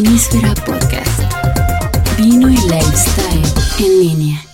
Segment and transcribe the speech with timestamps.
[0.00, 1.20] Vinísfera Podcast.
[2.16, 3.42] Vino y lifestyle
[3.80, 4.44] en línea.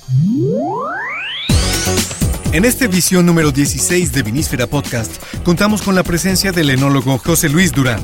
[2.53, 7.51] En esta edición número 16 de Vinísfera Podcast, contamos con la presencia del enólogo José
[7.51, 8.01] Luis Durán,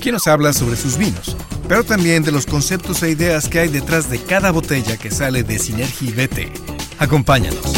[0.00, 1.36] quien nos habla sobre sus vinos,
[1.68, 5.44] pero también de los conceptos e ideas que hay detrás de cada botella que sale
[5.44, 6.50] de Sinergi BT.
[6.98, 7.74] Acompáñanos.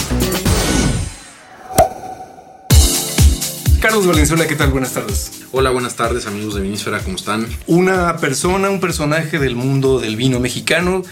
[3.84, 4.70] Carlos Valenzuela, ¿qué tal?
[4.70, 5.42] Buenas tardes.
[5.52, 7.46] Hola, buenas tardes amigos de Vinísfera, ¿cómo están?
[7.66, 11.02] Una persona, un personaje del mundo del vino mexicano,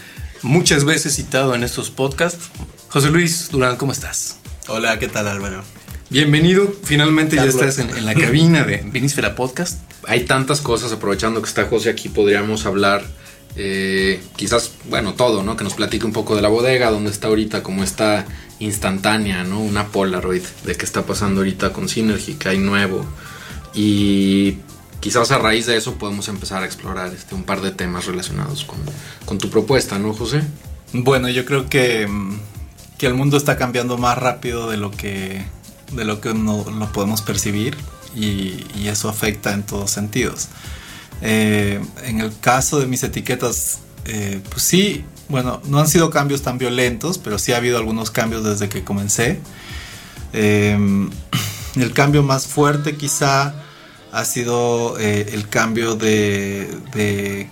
[0.41, 2.49] muchas veces citado en estos podcasts.
[2.89, 4.37] José Luis Durán, ¿cómo estás?
[4.69, 5.63] Hola, ¿qué tal Álvaro?
[6.09, 9.79] Bienvenido, finalmente ya estás en, en la cabina de Vinísfera Podcast.
[10.07, 13.03] Hay tantas cosas, aprovechando que está José aquí, podríamos hablar
[13.55, 15.55] eh, quizás, bueno, todo, ¿no?
[15.55, 18.25] Que nos platique un poco de la bodega, dónde está ahorita, cómo está
[18.59, 19.59] instantánea, ¿no?
[19.59, 23.05] Una Polaroid de qué está pasando ahorita con Synergy, que hay nuevo.
[23.75, 24.57] Y
[24.99, 28.63] quizás a raíz de eso podemos empezar a explorar este, un par de temas relacionados
[28.63, 28.79] con,
[29.25, 30.41] con tu propuesta, ¿no, José?
[30.93, 32.39] Bueno, yo creo que, mm,
[32.97, 35.45] que el mundo está cambiando más rápido de lo que,
[35.91, 37.77] de lo que no lo podemos percibir
[38.15, 40.49] y, y eso afecta en todos sentidos.
[41.25, 46.41] Eh, en el caso de mis etiquetas, eh, pues sí, bueno, no han sido cambios
[46.41, 49.39] tan violentos, pero sí ha habido algunos cambios desde que comencé.
[50.33, 50.77] Eh,
[51.75, 53.55] el cambio más fuerte quizá
[54.11, 57.47] ha sido el cambio de,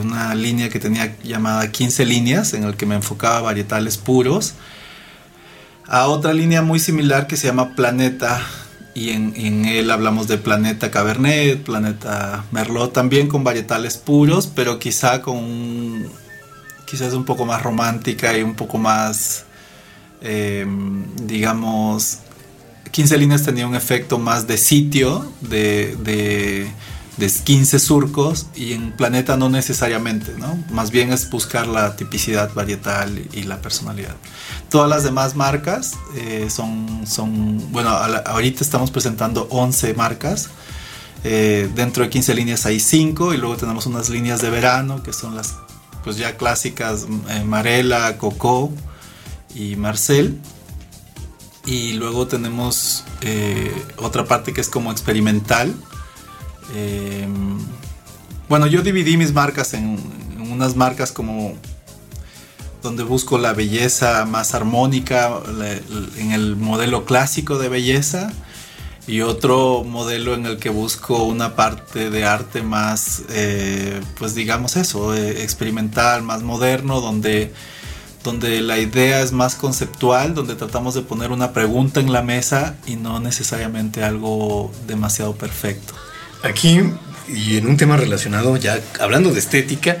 [0.00, 4.54] una línea que tenía llamada 15 líneas, en el que me enfocaba varietales puros,
[5.88, 8.40] a otra línea muy similar que se llama Planeta,
[8.98, 14.80] y en, en, él hablamos de Planeta Cabernet, Planeta Merlot, también con varietales puros, pero
[14.80, 16.08] quizá con un,
[16.84, 19.44] quizás un poco más romántica y un poco más,
[20.20, 20.66] eh,
[21.22, 22.18] digamos,
[22.90, 26.68] 15 líneas tenía un efecto más de sitio, de, de,
[27.18, 30.58] de 15 surcos, y en Planeta no necesariamente, ¿no?
[30.70, 34.14] Más bien es buscar la tipicidad varietal y, la personalidad.
[34.70, 40.50] Todas las demás marcas eh, son, son, bueno, ahorita estamos presentando 11 marcas.
[41.24, 45.12] Eh, dentro de 15 líneas hay 5 y luego tenemos unas líneas de verano que
[45.12, 45.56] son las
[46.04, 48.70] pues ya clásicas eh, Marela, Coco
[49.54, 50.38] y Marcel.
[51.66, 55.74] Y luego tenemos eh, otra parte que es como experimental.
[56.74, 57.26] Eh,
[58.48, 59.98] bueno, yo dividí mis marcas en,
[60.36, 61.54] en, unas marcas como
[62.82, 65.40] donde busco la belleza más armónica
[66.16, 68.32] en el modelo clásico de belleza
[69.08, 74.76] y otro modelo en el que busco una parte de arte más, eh, pues digamos
[74.76, 77.52] eso, eh, experimental, más moderno, donde,
[78.22, 82.76] donde la idea es más conceptual, donde tratamos de poner una pregunta en la mesa
[82.86, 85.94] y no necesariamente algo demasiado perfecto.
[86.42, 86.80] Aquí,
[87.28, 89.98] y en un tema relacionado, ya hablando de estética,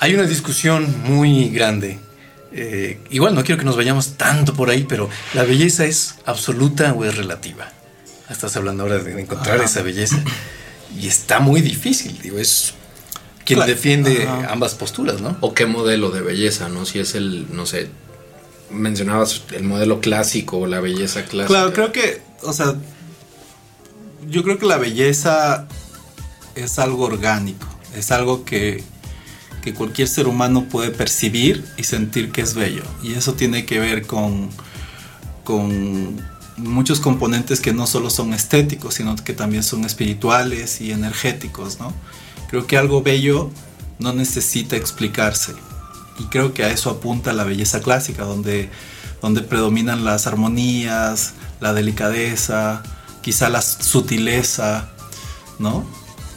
[0.00, 1.98] hay una discusión muy grande.
[2.52, 6.92] Eh, igual no quiero que nos vayamos tanto por ahí, pero ¿la belleza es absoluta
[6.94, 7.70] o es relativa?
[8.30, 9.64] Estás hablando ahora de encontrar Ajá.
[9.64, 10.22] esa belleza.
[10.98, 12.74] Y está muy difícil, digo, es
[13.44, 13.70] quien claro.
[13.70, 14.52] defiende Ajá.
[14.52, 15.36] ambas posturas, ¿no?
[15.40, 16.86] O qué modelo de belleza, ¿no?
[16.86, 17.88] Si es el, no sé,
[18.70, 21.46] mencionabas el modelo clásico o la belleza clásica.
[21.46, 22.74] Claro, creo que, o sea,
[24.26, 25.68] yo creo que la belleza
[26.54, 28.82] es algo orgánico, es algo que,
[29.62, 32.82] que cualquier ser humano puede percibir y sentir que es bello.
[33.02, 34.50] Y eso tiene que ver con,
[35.44, 36.20] con
[36.56, 41.92] muchos componentes que no solo son estéticos, sino que también son espirituales y energéticos, ¿no?
[42.50, 43.50] Creo que algo bello
[43.98, 45.54] no necesita explicarse.
[46.18, 48.70] Y creo que a eso apunta la belleza clásica, donde,
[49.22, 52.82] donde predominan las armonías, la delicadeza,
[53.22, 54.90] quizá la sutileza,
[55.58, 55.84] ¿no?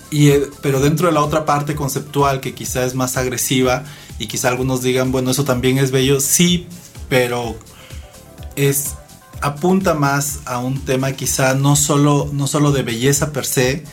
[0.09, 3.83] Y, eh, pero dentro de la otra parte conceptual, que quizá es más agresiva,
[4.19, 6.67] y quizá algunos digan, bueno, eso también es bello, sí,
[7.09, 7.57] pero
[8.55, 8.95] es
[9.41, 13.83] apunta más a un tema quizá no solo, no solo de belleza per se,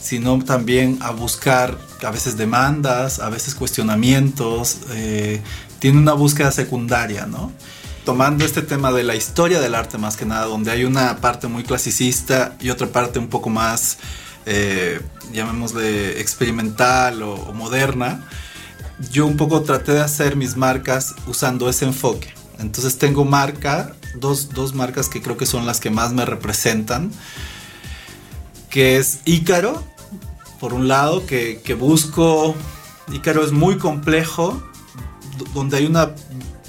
[0.00, 5.40] sino también a buscar a veces demandas, a veces cuestionamientos, eh,
[5.78, 7.52] tiene una búsqueda secundaria, ¿no?
[8.06, 11.48] Tomando este tema de la historia del arte más que nada, donde hay una parte
[11.48, 13.98] muy clasicista y otra parte un poco más,
[14.46, 15.00] eh,
[15.32, 18.24] llamémosle experimental o, moderna,
[19.10, 22.32] yo un poco traté de hacer mis marcas usando ese enfoque.
[22.60, 27.10] Entonces tengo marca, dos, dos, marcas que creo que son las que más me representan,
[28.70, 29.82] que es Ícaro,
[30.60, 32.54] por un lado, que, que busco,
[33.12, 34.62] Ícaro es muy complejo,
[35.54, 36.12] donde hay una,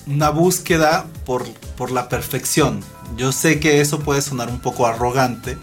[0.07, 1.45] una búsqueda por,
[1.75, 2.81] por la perfección.
[3.18, 5.57] Yo sé que eso puede sonar un poco arrogante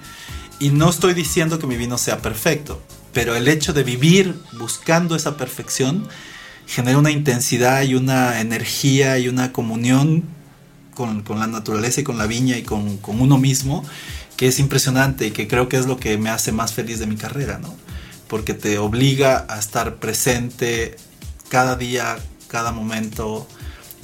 [0.59, 2.81] y no estoy diciendo que mi vino sea perfecto,
[3.13, 6.09] pero el hecho de vivir buscando esa perfección
[6.67, 10.25] genera una intensidad y una energía y una comunión
[10.95, 13.85] con, con la naturaleza y con la viña y con, con, uno mismo
[14.37, 17.07] que es impresionante y que creo que es lo que me hace más feliz de
[17.07, 17.75] mi carrera, ¿no?
[18.29, 20.97] Porque te obliga a estar presente
[21.49, 22.17] cada día,
[22.49, 23.47] cada momento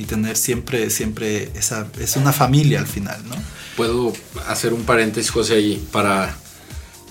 [0.00, 3.37] y tener siempre, siempre esa, es una familia al final, ¿no?
[3.76, 4.14] Puedo
[4.49, 6.35] hacer un paréntesis, José, ahí para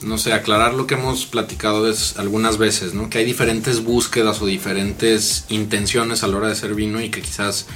[0.02, 3.10] no sé, aclarar lo que hemos platicado es algunas veces, ¿no?
[3.10, 7.22] Que hay diferentes búsquedas o diferentes intenciones a la hora de hacer vino y que
[7.22, 7.68] quizás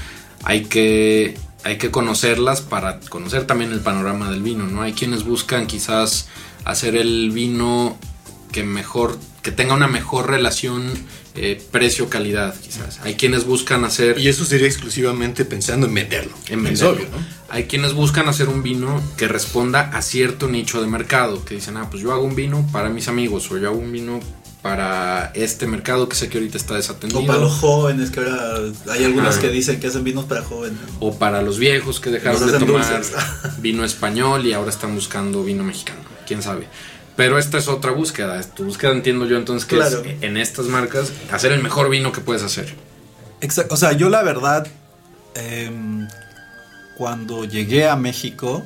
[0.43, 4.81] hay que hay que conocerlas para conocer también el panorama del vino, ¿no?
[4.81, 6.27] Hay quienes buscan quizás
[6.65, 7.97] hacer el vino
[8.51, 10.91] que mejor que tenga una mejor relación
[11.35, 12.99] eh, precio-calidad, quizás.
[13.03, 14.19] Hay quienes buscan hacer...
[14.19, 16.33] Y eso sería exclusivamente pensando en venderlo.
[16.47, 17.01] En venderlo.
[17.11, 17.17] ¿no?
[17.49, 21.77] Hay quienes buscan hacer un vino que responda a cierto nicho de mercado, que dicen,
[21.77, 24.19] ah, pues yo hago un vino para mis amigos, o yo hago un vino
[24.63, 27.21] para este mercado que sé que ahorita está desatendido.
[27.21, 28.59] O para los jóvenes, que ahora
[28.91, 30.79] hay algunos que dicen que hacen vinos para jóvenes.
[30.99, 33.01] O para los viejos que dejaron de tomar
[33.59, 35.99] vino español y ahora están buscando vino mexicano.
[36.25, 36.67] ¿Quién sabe?
[37.15, 38.41] Pero esta es otra búsqueda.
[38.41, 42.21] Tu búsqueda entiendo yo entonces que es en estas marcas hacer el mejor vino que
[42.21, 42.73] puedes hacer.
[43.41, 43.73] Exacto.
[43.73, 44.67] O sea, yo la verdad,
[45.35, 46.07] em,
[46.97, 48.63] cuando llegué a México,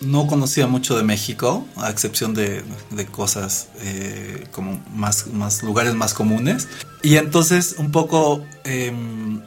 [0.00, 2.64] no conocía mucho de México, a excepción de,
[3.10, 6.68] cosas eh, como más, más lugares más comunes.
[7.02, 9.42] Y entonces un poco em,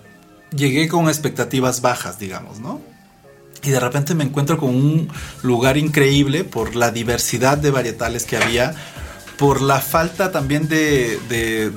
[0.55, 2.81] llegué con expectativas bajas, digamos, ¿no?
[3.63, 5.09] Y de repente me encuentro con un
[5.43, 8.75] lugar increíble por la diversidad de varietales que había,
[9.37, 11.19] por la falta también de,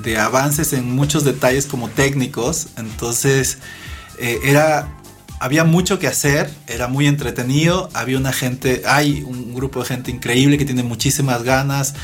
[0.02, 3.58] de, avances en muchos detalles como técnicos, entonces
[4.19, 4.99] eh, era...
[5.40, 10.12] Había mucho que hacer, era muy entretenido, había una gente, hay un grupo de gente
[10.12, 11.94] increíble que tiene muchísimas ganas,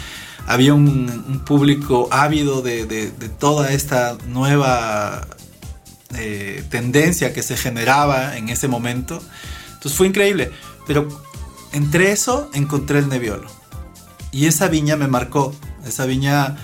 [0.48, 5.24] había un, público ávido de, de, toda esta nueva
[6.16, 9.22] eh, tendencia que se generaba en ese momento.
[9.78, 10.50] Entonces fue increíble.
[10.86, 11.08] Pero
[11.72, 13.48] entre eso encontré el Nebbiolo.
[14.32, 15.54] Y esa viña me marcó.
[15.86, 16.56] Esa viña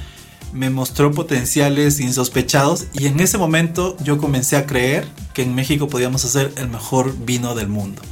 [0.52, 2.86] me mostró potenciales insospechados.
[2.92, 7.16] Y en ese momento yo comencé a creer que en México podíamos hacer el mejor
[7.24, 8.02] vino del mundo.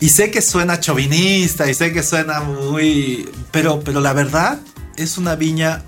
[0.00, 3.28] Y sé que suena chauvinista y sé que suena muy...
[3.50, 4.60] Pero, pero la verdad
[4.96, 5.82] es una viña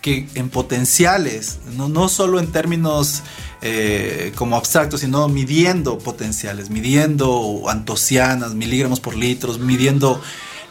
[0.00, 3.22] que en potenciales, no, no solo en términos
[3.62, 10.20] eh, como abstracto, sino midiendo potenciales, midiendo antocianas, miligramos por litros, midiendo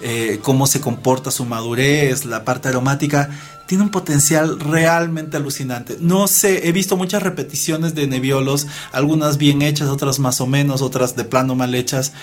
[0.02, 3.30] eh, cómo se comporta su madurez, la parte aromática,
[3.66, 5.98] tiene un potencial realmente alucinante.
[6.00, 10.82] No sé, he visto muchas repeticiones de Nebiolos, algunas bien hechas, otras más o menos,
[10.82, 12.14] otras de plano mal hechas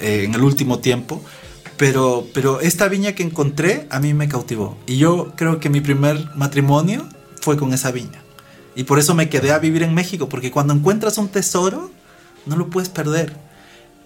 [0.00, 1.22] eh, en el último tiempo.
[1.76, 4.76] Pero, pero esta viña que encontré a mí me cautivó.
[4.86, 7.06] Y yo creo que mi primer matrimonio
[7.40, 8.20] fue con esa viña.
[8.74, 11.90] Y por eso me quedé a vivir en México, porque cuando encuentras un tesoro,
[12.46, 13.36] no lo puedes perder.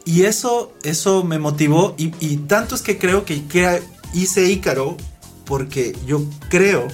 [0.04, 3.82] Y eso, eso me motivó, y, tanto es que creo que, que
[4.14, 4.96] hice Ícaro,
[5.44, 6.88] porque yo creo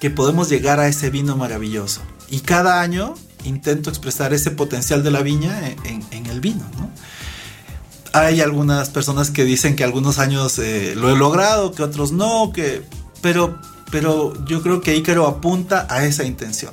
[0.00, 2.00] que podemos llegar a ese vino maravilloso.
[2.30, 6.64] Y cada año intento expresar ese potencial de la viña en, el vino,
[8.12, 12.52] Hay algunas personas que dicen que algunos años eh, lo he logrado, que otros no,
[12.52, 12.82] que...
[13.22, 13.58] Pero
[13.90, 16.72] pero yo creo que Ícaro apunta a esa intención.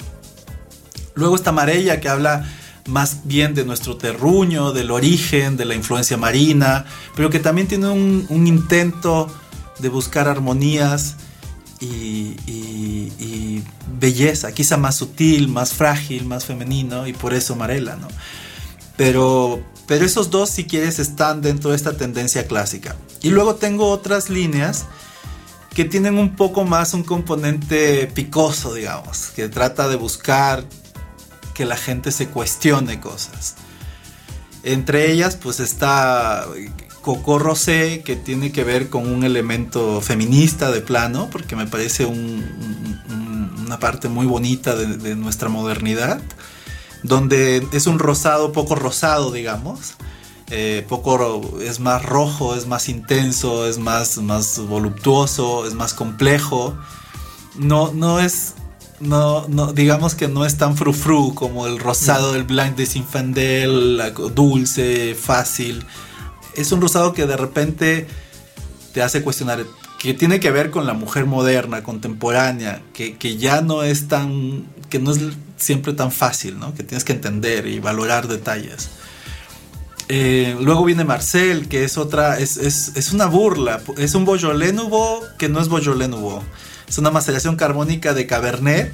[1.15, 2.46] Luego está Marella que habla
[2.88, 7.89] más bien de nuestro terruño, del origen, de la influencia marina, pero que también tiene
[7.89, 9.27] un, intento
[9.79, 11.15] de buscar armonías
[11.79, 13.62] y,
[14.00, 18.08] belleza, quizá más sutil, más frágil, más femenino, y por eso Marella, ¿no?
[18.98, 22.98] Pero, pero esos dos, si quieres, están dentro de esta tendencia clásica.
[23.22, 24.86] Y luego tengo otras líneas
[25.74, 30.65] que tienen un poco más un componente picoso, digamos, que trata de buscar
[31.53, 33.56] que la gente se cuestione cosas.
[34.63, 36.46] Entre ellas, pues está
[37.01, 42.06] Coco Rosé, que tiene que ver con un elemento feminista de plano, porque me parece
[42.06, 46.22] una parte muy bonita de, de nuestra modernidad,
[47.01, 49.96] donde es un rosado poco rosado, digamos,
[50.55, 56.77] eh, poco es más rojo, es más intenso, es más, más voluptuoso, es más complejo.
[57.55, 58.53] No, no es,
[59.00, 64.13] no, no, digamos que no es tan frufru como el rosado del Blanc de Sinfandel,
[64.36, 65.83] dulce, fácil.
[66.55, 68.05] Es un rosado que de repente
[68.93, 69.65] te hace cuestionar,
[69.98, 74.67] que tiene que ver con la mujer moderna, contemporánea, que, que ya no es tan,
[74.91, 75.19] que no es
[75.57, 76.75] siempre tan fácil, ¿no?
[76.75, 78.91] Que tienes que entender y valorar detalles.
[80.10, 84.74] Eh, luego viene Marcel, que es otra, es, es, es una burla, es un Beaujolais
[84.74, 86.41] Nouveau que no es Beaujolais Nouveau.
[86.88, 88.93] Es una maceración carbónica de Cabernet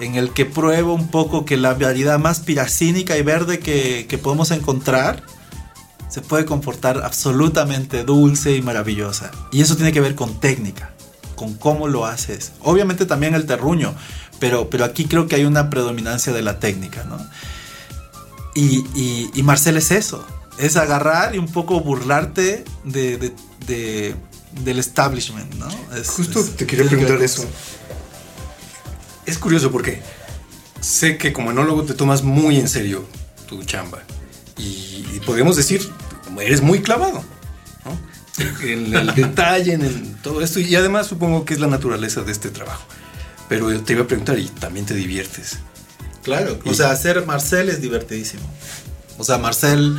[0.00, 4.18] en el que pruebo un poco que la variedad más piracínica y verde que, que
[4.18, 5.22] podemos encontrar
[6.08, 9.30] se puede comportar absolutamente dulce y maravillosa.
[9.52, 10.90] Y eso tiene que ver con técnica,
[11.36, 12.52] con cómo lo haces.
[12.62, 13.94] Obviamente también el terruño,
[14.40, 17.18] pero, pero aquí creo que hay una predominancia de la técnica, ¿no?
[18.54, 20.26] Y, y, y Marcel es eso,
[20.58, 23.32] es agarrar y un poco burlarte de, de,
[23.66, 24.14] de
[24.64, 25.68] del establishment, ¿no?
[25.96, 27.44] Es, Justo es, te quería que preguntar eso.
[29.26, 30.02] Es curioso porque
[30.80, 33.04] sé que como enólogo te tomas muy en serio
[33.48, 34.02] tu chamba.
[34.58, 35.88] Y, y podemos decir,
[36.40, 37.22] eres muy clavado.
[37.84, 38.44] ¿no?
[38.66, 40.58] En el detalle, en el- todo esto.
[40.60, 42.84] Y además supongo que es la naturaleza de este trabajo.
[43.48, 45.58] Pero te iba a preguntar, ¿y también te diviertes?
[46.22, 48.42] Claro, Y- o sea, hacer Marcel es divertidísimo.
[49.18, 49.96] O sea, Marcel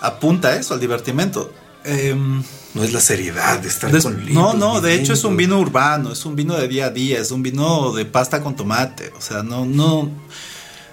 [0.00, 1.52] apunta a eso, al divertimento.
[1.84, 2.42] Em,
[2.74, 5.36] No es la seriedad de estar des- con no, libros, no, de hecho es un
[5.36, 8.56] vino urbano, es un vino de día a día, es un vino de pasta con
[8.56, 9.12] tomate.
[9.18, 10.08] O sea, no, no,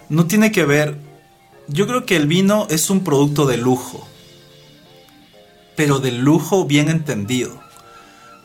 [0.09, 0.97] no tiene que ver.
[1.69, 4.05] Yo creo que el vino es un producto de lujo,
[5.75, 7.59] pero de lujo bien entendido.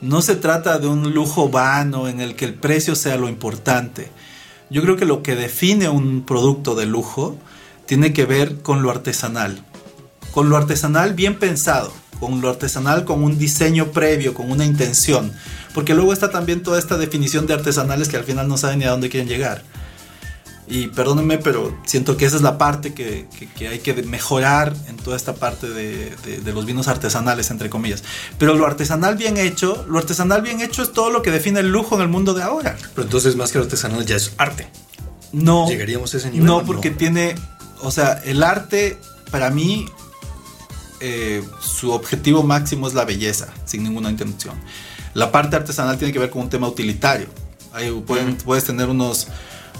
[0.00, 4.10] No se trata de un lujo vano en el que el precio sea lo importante.
[4.74, 7.38] Yo creo que lo que define un producto de lujo
[7.86, 9.64] tiene que ver con lo artesanal.
[10.32, 15.32] Con lo artesanal bien pensado, con lo artesanal con un diseño previo, con una intención.
[15.74, 18.84] Porque luego está también toda esta definición de artesanales que al final no saben ni
[18.84, 19.62] a dónde quieren llegar.
[20.66, 24.74] Y perdónenme, pero siento que esa es la parte que, que- que hay que mejorar
[24.88, 28.02] en toda esta parte de, de- de los vinos artesanales, entre comillas.
[28.38, 31.68] Pero lo artesanal bien hecho, lo artesanal bien hecho es todo lo que define el
[31.70, 32.76] lujo en el mundo de ahora.
[32.94, 34.66] Pero entonces más que artesanal ya es arte.
[35.32, 35.68] No.
[35.68, 36.46] ¿Llegaríamos a ese nivel?
[36.46, 37.34] No, porque tiene,
[37.82, 38.96] o sea, el arte
[39.30, 39.86] para mí
[41.00, 44.54] eh, su objetivo máximo es la belleza, sin ninguna intención.
[45.12, 47.26] La parte artesanal tiene que ver con un tema utilitario.
[47.72, 49.26] Ahí pueden- puedes tener unos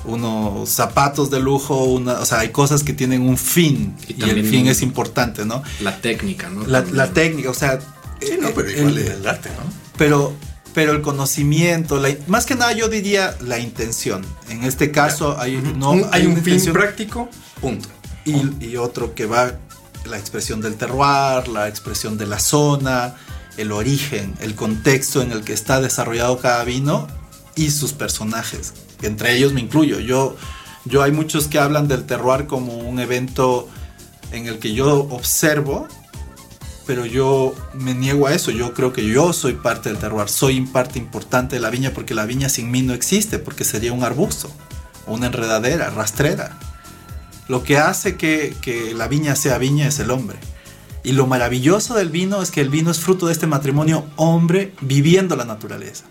[0.04, 4.30] unos zapatos de lujo, una, o sea, hay cosas que tienen un fin Y y,
[4.30, 5.62] el fin es importante, ¿no?
[5.80, 6.66] La técnica, ¿no?
[6.66, 7.78] La, técnica, o sea,
[8.20, 9.70] Sí, no, pero el- igual el- el arte, ¿no?
[9.96, 10.32] pero
[10.74, 14.26] pero el conocimiento, la- más que nada yo diría la intención.
[14.48, 17.28] En este caso hay, no, Un- hay un una fin práctico,
[17.60, 17.88] punto.
[18.24, 19.52] y, y otro que va
[20.04, 23.14] la expresión del terroir, la expresión de la zona,
[23.56, 27.06] el origen, el contexto en el que está desarrollado cada vino
[27.56, 28.74] y sus personajes.
[29.02, 30.00] Entre ellos me incluyo.
[30.00, 30.36] Yo,
[30.84, 33.68] yo hay muchos que hablan del terroir como un evento
[34.32, 35.86] en el que yo observo,
[36.86, 38.50] pero yo me niego a eso.
[38.50, 42.14] Yo creo que yo soy parte del terroir, soy parte importante de la viña porque
[42.14, 44.50] la viña sin mí no existe, porque sería un arbusto,
[45.06, 46.58] una enredadera, rastrera.
[47.48, 50.38] Lo que hace que, que la viña sea viña es el hombre.
[51.02, 54.72] Y lo maravilloso del vino es que el vino es fruto de este matrimonio hombre
[54.80, 56.04] viviendo la naturaleza.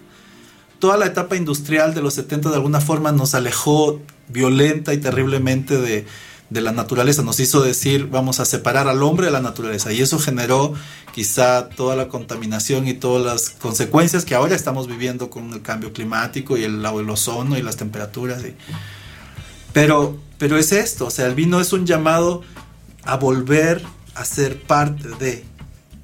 [0.84, 5.78] Toda la etapa industrial de los 70 de alguna forma nos alejó violenta y terriblemente
[5.78, 6.06] de,
[6.50, 7.22] de la naturaleza.
[7.24, 9.94] Nos hizo decir vamos a separar al hombre de la naturaleza.
[9.94, 10.74] Y eso generó
[11.16, 15.94] quizá toda la contaminación y todas las consecuencias que ahora estamos viviendo con el cambio
[15.94, 18.44] climático y el, el ozono y las temperaturas.
[18.44, 18.54] y-
[19.72, 22.42] pero, pero es esto, o sea, el vino es un llamado
[23.04, 23.82] a volver
[24.16, 25.46] a ser parte de,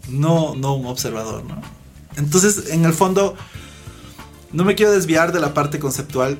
[0.07, 1.61] no, no un observador, ¿no?
[2.15, 3.35] Entonces, en el fondo,
[4.51, 6.37] no me quiero desviar de la parte conceptual.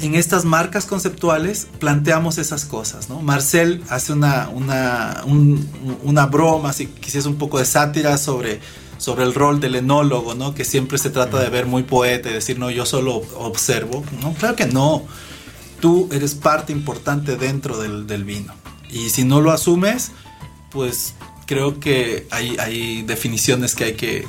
[0.00, 3.22] En estas marcas conceptuales planteamos esas cosas, ¿no?
[3.22, 5.66] Marcel hace una, una, un-
[6.04, 8.60] una broma, si quisiese un poco de sátira sobre,
[8.98, 10.54] sobre el rol del enólogo, ¿no?
[10.54, 14.04] Que siempre se trata de ver muy poeta y decir, no, yo solo observo.
[14.20, 15.02] No, claro que no
[15.80, 18.52] tú eres parte importante dentro del, del vino.
[18.90, 20.10] Y si no lo asumes,
[20.70, 21.14] pues
[21.46, 24.26] creo que hay, hay definiciones que hay que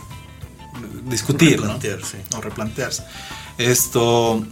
[1.10, 1.64] discutir, ¿no?
[1.64, 2.18] Replantearse.
[2.36, 3.04] O replantearse.
[3.58, 4.46] Esto.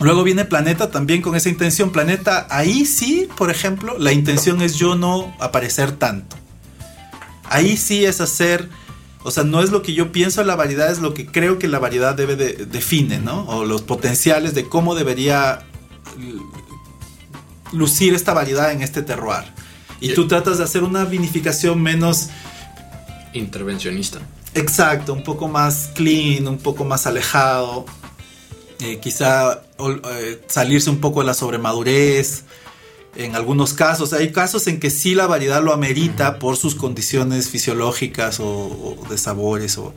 [0.00, 1.90] Luego viene Planeta también con esa intención.
[1.90, 6.36] Planeta, ahí sí, por ejemplo, la intención es yo no aparecer tanto.
[7.44, 8.68] Ahí sí es hacer.
[9.22, 11.66] O sea, no es lo que yo pienso la variedad, es lo que creo que
[11.66, 13.44] la variedad debe de, define, ¿no?
[13.46, 15.64] O los potenciales de cómo debería
[17.72, 19.44] lucir esta variedad en este terroir.
[20.00, 22.28] Y tú tratas de hacer una vinificación menos
[23.36, 24.20] Intervencionista.
[24.56, 27.86] Exacto, un poco más clean, un poco más alejado.
[28.80, 32.44] Eh, quizá eh, salirse un poco de la sobremadurez.
[33.14, 37.48] En algunos casos, hay casos en que sí la variedad lo amerita por sus condiciones
[37.48, 39.78] fisiológicas o, o de sabores.
[39.78, 39.94] O,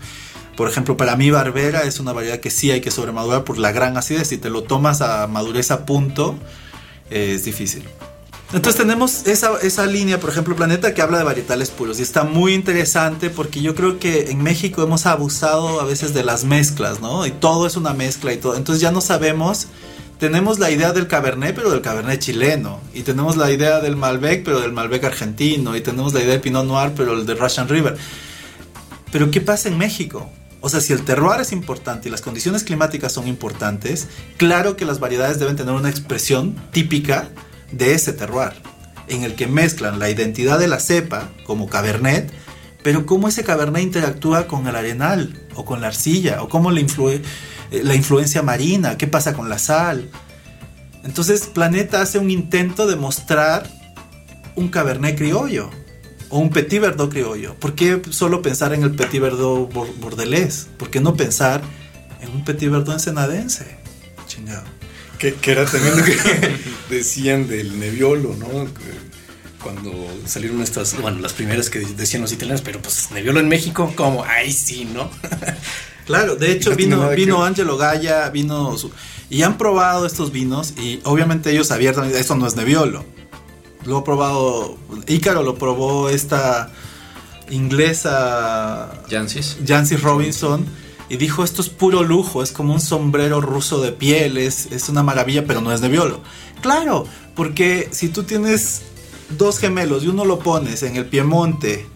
[0.55, 3.71] por ejemplo, para mí Barbera es una variedad que sí hay que sobremadurar por la
[3.71, 4.29] gran acidez.
[4.29, 6.37] Si te lo tomas a madurez a punto,
[7.09, 7.83] eh, es difícil.
[8.51, 11.99] Entonces tenemos esa, esa línea, por ejemplo, Planeta, que habla de varietales puros.
[11.99, 16.23] Y está muy interesante porque yo creo que en México hemos abusado a veces de
[16.23, 17.27] las mezclas, ¿no?
[17.27, 18.55] Y todo es una mezcla y todo.
[18.55, 19.67] Entonces ya no sabemos.
[20.17, 22.81] Tenemos la idea del Cabernet, pero del Cabernet chileno.
[22.91, 25.75] Y tenemos la idea del Malbec, pero del Malbec argentino.
[25.77, 27.97] Y tenemos la idea del Pinot Noir, pero el de Russian River.
[29.11, 30.27] Pero ¿qué pasa en México?
[30.61, 34.85] O sea, si el terroir es importante y las condiciones climáticas son importantes, claro que
[34.85, 37.29] las variedades deben tener una expresión típica
[37.71, 38.53] de ese terroir,
[39.07, 42.31] en el que mezclan la identidad de la cepa, como Cabernet,
[42.83, 46.81] pero cómo ese Cabernet interactúa con el arenal o con la arcilla, o cómo le
[46.81, 47.21] influye
[47.71, 50.09] eh, la influencia marina, qué pasa con la sal.
[51.03, 53.69] Entonces Planeta hace un intento de mostrar
[54.55, 55.69] un Cabernet criollo
[56.29, 57.55] o un Petit Verdot criollo.
[57.55, 60.67] ¿Por qué solo pensar en el Petit Verdot bordelés?
[60.77, 61.61] ¿Por qué no pensar
[62.21, 63.77] en un Petit Verdot ensenadense?
[64.27, 64.78] Chingado.
[65.19, 66.15] Que, era también lo que
[66.89, 68.67] decían del Nebbiolo, ¿no?
[69.61, 69.91] Cuando
[70.25, 74.23] salieron estas, bueno, las primeras que decían los italianos, pero pues Nebbiolo en México, como,
[74.23, 75.11] ay, sí, ¿no?
[76.05, 78.73] claro, de hecho vino, vino Angelo Gaya, vino...
[79.29, 83.03] y han probado estos vinos y obviamente ellos abiertamente, esto no es Nebbiolo.
[83.85, 86.71] Lo ha probado, Ícaro lo probó esta
[87.49, 89.03] inglesa...
[89.09, 89.57] Jancis.
[89.67, 90.65] Jancis Robinson
[91.09, 95.01] y dijo, esto es puro lujo, es como un sombrero ruso de piel, es, una
[95.01, 96.21] maravilla, pero no es de violo.
[96.61, 98.83] Claro, porque si tú tienes
[99.37, 101.87] dos gemelos y uno lo pones en el Piemonte,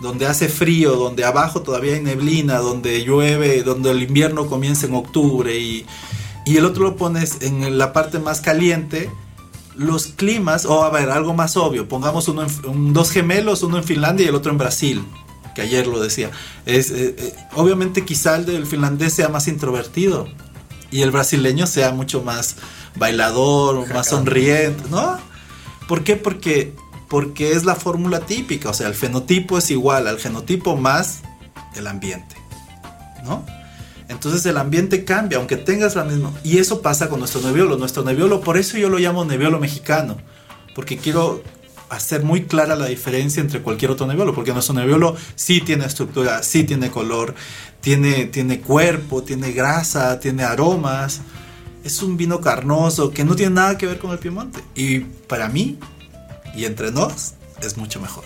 [0.00, 4.94] donde hace frío, donde abajo todavía hay neblina, donde llueve, donde el invierno comienza en
[4.94, 5.86] octubre y,
[6.44, 9.08] y el otro lo pones en la parte más caliente,
[9.76, 12.28] los climas, o a ver, algo más obvio, pongamos
[12.92, 15.04] dos gemelos, uno en Finlandia y el otro en Brasil
[15.56, 16.30] que ayer lo decía.
[16.66, 20.28] Es, eh, eh, obviamente quizá el del finlandés sea más introvertido
[20.90, 22.56] y el brasileño sea mucho más
[22.94, 25.18] bailador, más sonriente, ¿no?
[25.88, 26.16] ¿Por qué?
[26.16, 26.74] Porque,
[27.08, 31.22] porque es la fórmula típica, o sea, el fenotipo es igual al genotipo más
[31.74, 32.36] el ambiente,
[33.24, 33.44] ¿no?
[34.08, 36.32] Entonces el ambiente cambia, aunque tengas la misma...
[36.44, 37.76] Y eso pasa con nuestro neviolo.
[37.76, 40.16] Nuestro neviolo, por eso yo lo llamo neviolo mexicano.
[40.76, 41.42] Porque quiero
[41.88, 46.42] hacer muy clara la diferencia entre cualquier otro Nebbiolo, porque nuestro Nebbiolo sí tiene estructura,
[46.42, 47.34] sí tiene color,
[47.80, 51.20] tiene, tiene cuerpo, tiene grasa, tiene aromas.
[51.84, 54.60] Es un vino carnoso que no tiene nada que ver con el Piemonte.
[54.74, 55.78] Y para mí,
[56.54, 58.24] y entre nos, es mucho mejor.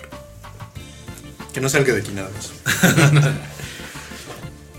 [1.53, 2.51] Que no salga de aquí nada más.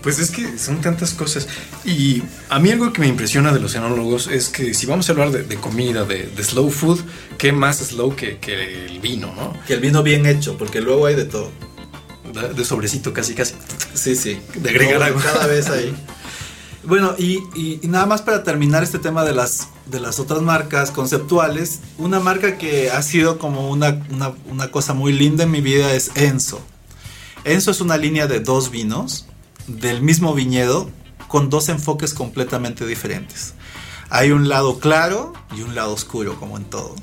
[0.03, 1.47] Pues es que son tantas cosas.
[1.85, 5.13] Y a mí algo que me impresiona de los enólogos es que si vamos a
[5.13, 6.99] hablar de, comida, de, slow food,
[7.37, 9.53] ¿qué más slow que, que, el vino, no?
[9.65, 11.51] Que el vino bien hecho, porque luego hay de todo.
[12.53, 13.55] De, sobrecito casi, casi.
[13.93, 14.41] Sí, sí.
[14.55, 15.21] De agregar algo.
[15.21, 15.95] Cada vez ahí.
[16.85, 21.79] Bueno, y, nada más para terminar este tema de las, de las otras marcas conceptuales,
[21.97, 25.93] una marca que ha sido como una, una, una cosa muy linda en mi vida
[25.93, 26.59] es Enzo.
[27.45, 29.27] Enzo es una línea de dos vinos
[29.67, 30.89] del mismo viñedo
[31.27, 33.53] con dos enfoques completamente diferentes.
[34.09, 36.95] Hay un lado claro y un lado oscuro, como en todo.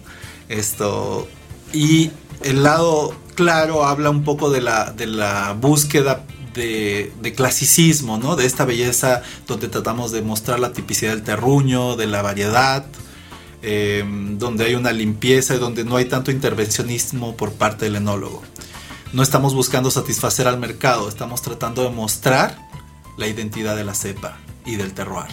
[0.48, 1.26] Esto.
[1.72, 2.10] Y
[2.42, 8.36] el lado claro habla un poco de la, de la búsqueda de, clasicismo, ¿no?
[8.36, 12.86] De esta belleza donde tratamos de mostrar la tipicidad del terruño, de la variedad,
[13.62, 14.04] eh,
[14.38, 18.42] donde hay una limpieza y donde no hay tanto intervencionismo por parte del enólogo
[19.12, 22.56] no estamos buscando satisfacer al mercado, estamos tratando de mostrar
[23.16, 25.30] la identidad de la cepa y del terroir.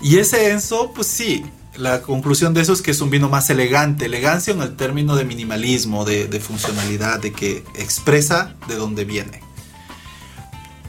[0.00, 1.44] Y ese Enzo, pues sí,
[1.76, 5.16] la conclusión de eso es que es un vino más elegante, elegancia en el término
[5.16, 9.42] de minimalismo, de, funcionalidad, de que expresa de dónde viene.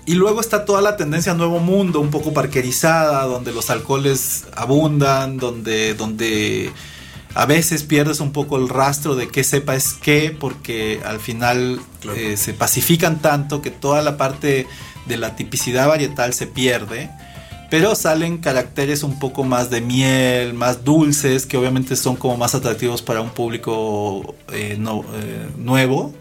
[0.06, 5.38] Y luego está toda la tendencia nuevo mundo, un poco parquerizada, donde los alcoholes abundan,
[5.38, 6.72] donde, donde
[7.34, 11.80] a veces pierdes un poco el rastro de qué sepa es qué, porque al final
[12.16, 14.68] eh, se pacifican tanto que toda la parte
[15.06, 17.10] de la tipicidad varietal se pierde.
[17.70, 22.54] Pero salen caracteres un poco más de miel, más dulces, que obviamente son como más
[22.54, 26.14] atractivos para un público eh, eh, nuevo.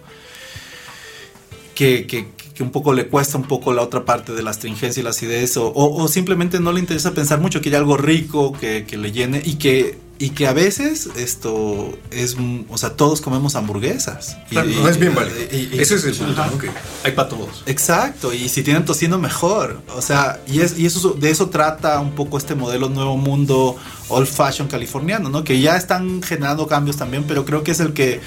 [1.75, 2.29] Que, que,
[2.62, 5.57] un poco le cuesta un poco la otra parte de la astringencia y la acidez,
[5.57, 9.40] o, o, simplemente no le interesa pensar mucho, quiere algo rico que, que le llene
[9.42, 12.37] y que y que a veces esto es,
[12.68, 14.37] o sea, todos comemos hamburguesas.
[14.50, 15.38] no es bien válido.
[15.40, 16.59] Ese es el punto, ¿no?
[16.59, 16.70] Que
[17.04, 17.62] hay para todos.
[17.64, 19.80] Exacto, y si tienen tocino mejor.
[19.96, 23.76] O sea, y, es, y eso, de eso trata un poco este modelo nuevo mundo
[24.09, 25.42] old fashion californiano, ¿no?
[25.42, 28.20] Que ya están generando cambios también, pero creo que es el que,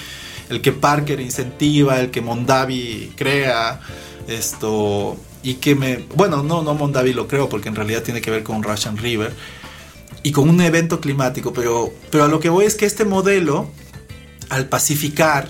[0.50, 3.82] el que Parker incentiva, el que Mondavi crea,
[4.28, 8.32] esto, y que me, bueno, no, no Mondavi lo creo, porque en realidad tiene que
[8.32, 9.32] ver con Russian River
[10.24, 13.70] y con un evento climático, pero, pero a lo que voy es que este modelo,
[14.50, 15.50] al pacificar,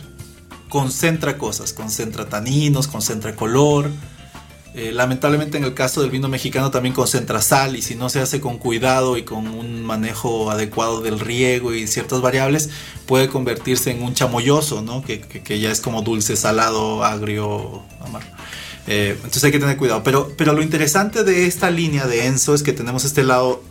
[0.68, 3.92] concentra cosas, concentra taninos, concentra color.
[4.74, 8.20] Eh, lamentablemente en el caso del vino mexicano también concentra sal y si no se
[8.20, 12.72] hace con cuidado y con un manejo adecuado del riego y ciertas variables
[13.06, 15.04] puede convertirse en un chamoyoso, ¿no?
[15.04, 18.32] que, que, ya es como dulce, salado, agrio, amargo.
[18.88, 20.02] Eh, entonces hay que tener cuidado.
[20.02, 23.62] Pero, pero lo interesante de esta línea de Enzo es que tenemos este lado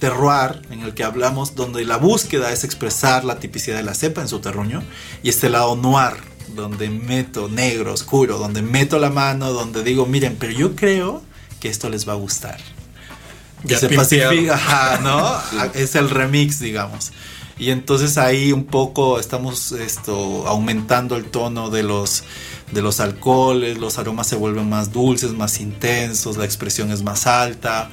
[0.00, 4.22] terroir en el que hablamos donde la búsqueda es expresar la tipicidad de la cepa
[4.22, 4.82] en su terruño
[5.22, 6.14] y este lado noir
[6.54, 11.22] donde meto negro, oscuro, donde meto la mano, donde digo, miren, pero yo creo
[11.60, 12.58] que esto les va a gustar.
[13.62, 15.34] Ya se pacifica, ¿no?
[15.74, 17.12] Es el remix, digamos.
[17.58, 22.24] Y entonces ahí un poco estamos esto aumentando el tono de los
[22.72, 27.26] de los alcoholes, los aromas se vuelven más dulces, más intensos, la expresión es más
[27.26, 27.90] alta.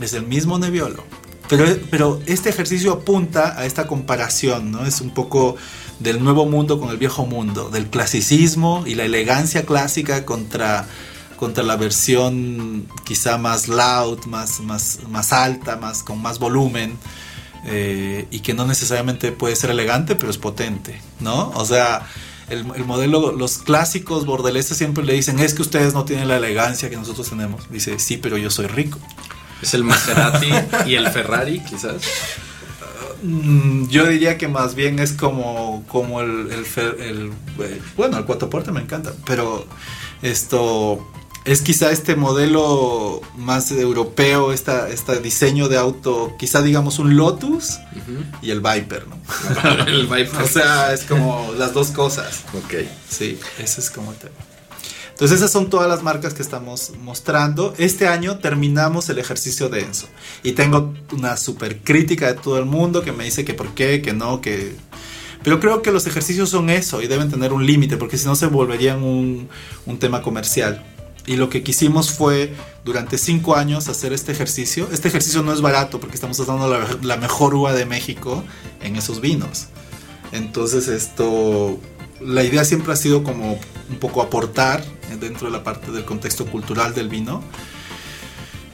[0.00, 1.04] Es el mismo Nebbiolo,
[1.90, 4.86] pero, este ejercicio apunta a esta comparación, ¿no?
[4.86, 5.56] Es un poco
[5.98, 10.86] del nuevo mundo con el viejo mundo, del clasicismo y la elegancia clásica contra,
[11.36, 16.96] contra la versión quizá más loud, más, más, más alta, más, con más volumen.
[17.64, 21.50] Eh, y que no necesariamente puede ser elegante, pero es potente, ¿no?
[21.50, 22.08] O sea,
[22.48, 26.38] el, el, modelo, los clásicos bordeleses siempre le dicen, es que ustedes no tienen la
[26.38, 27.70] elegancia que nosotros tenemos.
[27.70, 28.98] Dice, sí, pero yo soy rico.
[29.62, 30.50] ¿Es el Maserati
[30.86, 32.02] y el Ferrari, quizás?
[33.22, 37.32] Mm, yo diría que más bien es como, como el, el,
[37.96, 39.64] Bueno, el cuatro me encanta, pero
[40.22, 41.06] esto
[41.44, 47.78] es quizá este modelo más europeo, esta, este diseño de auto, quizá digamos un Lotus
[48.42, 49.18] y el Viper, ¿no?
[49.86, 50.42] el Viper.
[50.42, 52.44] o sea, es como las dos cosas.
[52.54, 52.74] Ok.
[53.08, 54.34] Sí, ese es como el tema.
[55.22, 57.74] Entonces esas son todas las marcas que estamos mostrando.
[57.78, 60.08] Este año terminamos el ejercicio de Enzo.
[60.42, 64.02] Y tengo una super crítica de todo el mundo que me dice que por qué,
[64.02, 64.74] que no, que...
[65.44, 68.34] Pero creo que los ejercicios son eso y deben tener un límite porque si no
[68.34, 69.48] se volverían un,
[69.86, 70.84] un tema comercial.
[71.24, 72.52] Y lo que quisimos fue
[72.84, 74.88] durante cinco años hacer este ejercicio.
[74.90, 78.42] Este ejercicio no es barato porque estamos usando la, la, mejor uva de México
[78.80, 79.68] en esos vinos.
[80.32, 81.78] Entonces esto,
[82.20, 83.60] la idea siempre ha sido como
[83.92, 84.84] un poco aportar
[85.20, 87.42] dentro de la parte del contexto cultural del vino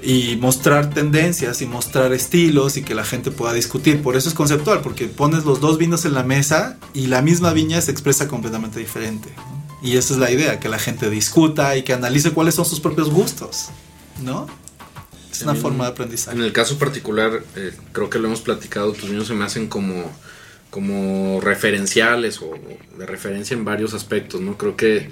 [0.02, 4.00] y mostrar tendencias y mostrar estilos y que la gente pueda discutir.
[4.00, 7.52] Por eso es conceptual, porque pones los dos vinos en la mesa y la misma
[7.52, 9.28] viña se expresa completamente diferente.
[9.82, 12.80] Y esa es la idea, que la gente discuta y que analice cuáles son sus
[12.80, 13.68] propios gustos,
[14.22, 14.46] ¿no?
[15.30, 16.36] Es una forma de aprendizaje.
[16.36, 19.68] En el caso particular, eh, creo que lo hemos platicado, tus vinos se me hacen
[19.68, 20.10] como,
[20.70, 22.54] como referenciales o
[22.98, 24.58] de referencia en varios aspectos, ¿no?
[24.58, 25.08] Creo que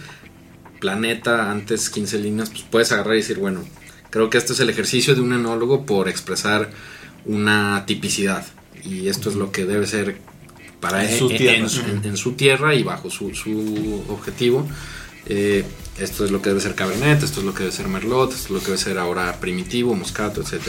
[0.81, 3.65] planeta antes 15 líneas, pues puedes agarrar y decir, bueno,
[4.11, 6.71] creo que este es el ejercicio de un enólogo por expresar
[7.25, 8.45] una tipicidad.
[8.85, 10.19] Y esto es lo que debe ser
[10.81, 11.69] para en, su, tierra.
[12.05, 14.67] En, su tierra y bajo su, su objetivo.
[15.29, 15.65] Eh,
[15.99, 18.45] esto es lo que debe ser Cabernet, esto es lo que debe ser Merlot, esto
[18.45, 20.69] es lo que debe ser ahora Primitivo, Moscato, etc.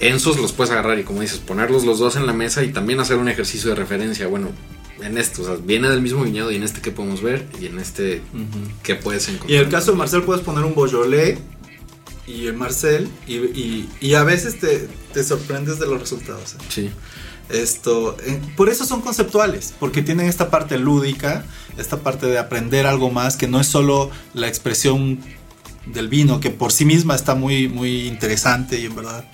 [0.00, 3.00] Ensos los puedes agarrar y como dices, ponerlos los dos en la mesa y también
[3.00, 4.26] hacer un ejercicio de referencia.
[4.26, 4.48] Bueno,
[5.02, 7.66] en esto, o sea, viene del mismo viñedo y en este que podemos ver y
[7.66, 8.22] en este
[8.82, 9.50] que puedes encontrar.
[9.50, 11.38] Y en el caso de Marcel puedes poner un Beaujolais
[12.26, 16.54] y el Marcel y, y, a veces te, te, sorprendes de los resultados.
[16.54, 16.64] ¿eh?
[16.68, 16.90] Sí.
[17.48, 21.44] Esto, eh, por eso son conceptuales, porque tienen esta parte lúdica,
[21.76, 25.18] esta parte de aprender algo más, que no es solo la expresión
[25.86, 29.24] del vino, que por sí misma está muy, muy interesante y en verdad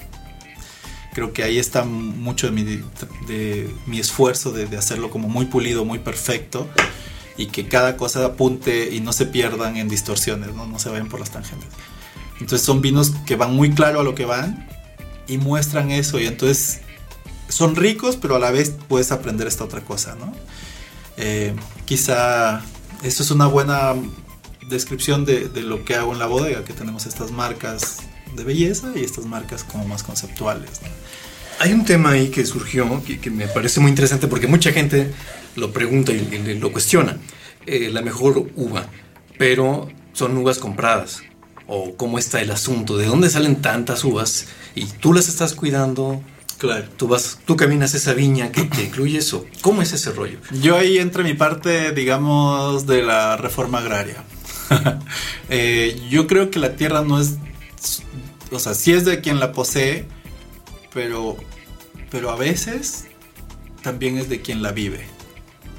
[1.16, 5.86] creo que ahí está mucho de mi, de, mi esfuerzo de, hacerlo como muy pulido,
[5.86, 6.68] muy perfecto
[7.38, 11.08] y que cada cosa apunte y no se pierdan en distorsiones, no, no se vayan
[11.08, 11.70] por las tangentes.
[12.34, 14.68] Entonces son vinos que van muy claro a lo que van
[15.26, 16.82] y muestran eso y entonces
[17.48, 20.34] son ricos pero a la vez puedes aprender esta otra cosa, ¿no?
[21.16, 22.60] Eh, quizá
[23.02, 23.94] esto es una buena
[24.68, 28.05] descripción de, de, lo que hago en la bodega, que tenemos estas marcas
[28.36, 30.70] de belleza y estas marcas como más conceptuales.
[31.58, 35.12] Hay un tema ahí que surgió que, me parece muy interesante porque mucha gente
[35.56, 37.16] lo pregunta y, lo cuestiona.
[37.64, 38.86] Eh, la mejor uva,
[39.38, 41.22] pero son uvas compradas.
[41.66, 42.96] ¿O cómo está el asunto?
[42.96, 44.46] ¿De dónde salen tantas uvas?
[44.74, 46.22] Y tú las estás cuidando.
[46.58, 46.84] Claro.
[46.96, 49.46] Tú vas, tú caminas esa viña que te incluye eso.
[49.62, 50.38] ¿Cómo es ese rollo?
[50.62, 54.22] Yo ahí entra mi parte, digamos, de la reforma agraria.
[55.48, 57.36] Eh, yo creo que la tierra no es
[58.50, 60.06] o sea, sí es de quien la posee,
[60.92, 61.36] pero,
[62.10, 63.06] pero a veces
[63.82, 65.06] también es de quien la vive,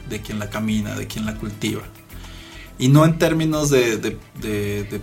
[0.09, 1.83] de quien la camina, de quien la cultiva.
[2.79, 4.17] Y no en términos de,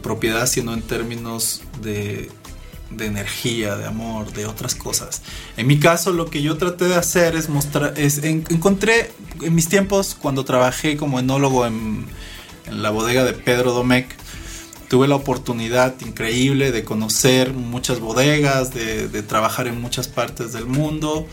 [0.02, 2.30] propiedad, sino en términos de,
[2.90, 5.22] de energía, de amor, de otras cosas.
[5.56, 9.10] En mi caso, lo que yo traté de hacer es mostrar, es, encontré
[9.42, 12.06] en mis tiempos cuando trabajé como enólogo en,
[12.66, 14.23] en la bodega de Pedro Domecq,
[14.94, 21.26] tuve la oportunidad increíble de conocer muchas bodegas, de, trabajar en muchas partes del mundo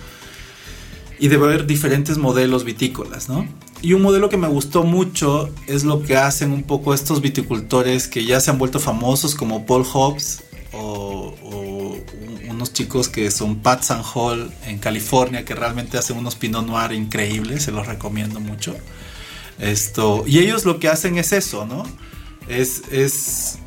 [1.20, 3.48] y de ver diferentes modelos vitícolas, ¿no?
[3.84, 8.08] Y un modelo que me gustó mucho es lo que hacen un poco estos viticultores
[8.08, 10.42] que ya se han vuelto famosos como Paul Hobbs
[10.74, 11.98] o, o
[12.50, 16.94] unos chicos que son Pat San Hall en California que realmente hacen unos Pinot Noir
[16.94, 18.76] increíbles, se los recomiendo mucho.
[19.60, 21.84] Esto, y ellos lo que hacen es eso, ¿no?
[22.52, 23.60] Es, es,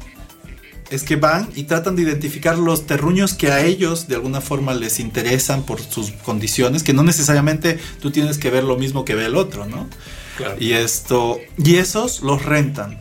[0.91, 4.75] es que van y tratan de identificar los terruños que a ellos de alguna forma
[4.75, 9.15] les interesan por sus condiciones, que no necesariamente tú tienes que ver lo mismo que
[9.15, 9.89] ve el otro, ¿no?
[10.37, 10.57] Claro.
[10.59, 13.01] Y esto, y esos los rentan.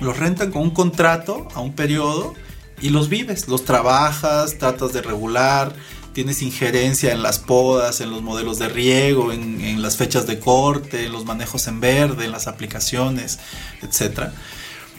[0.00, 2.34] Los rentan con un contrato a un periodo
[2.82, 5.74] y los vives, los trabajas, tratas de regular,
[6.12, 10.38] tienes injerencia en las podas, en los modelos de riego, en, en las fechas de
[10.38, 13.38] corte, en los manejos en verde, en las aplicaciones,
[13.82, 14.34] etcétera.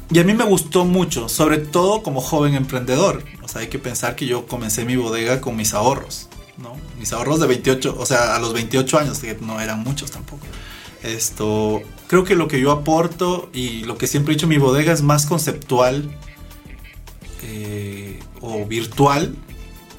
[0.09, 3.23] Y a mí me gustó mucho, sobre todo como joven emprendedor.
[3.43, 6.75] O sea, hay que pensar que yo comencé mi bodega con mis ahorros, ¿no?
[6.97, 10.45] Mis ahorros de 28, o sea, a los 28 años, que no eran muchos tampoco.
[11.03, 14.93] Esto, creo que lo que yo aporto y lo que siempre he dicho, mi bodega
[14.93, 16.09] es más conceptual
[17.43, 19.35] eh, o virtual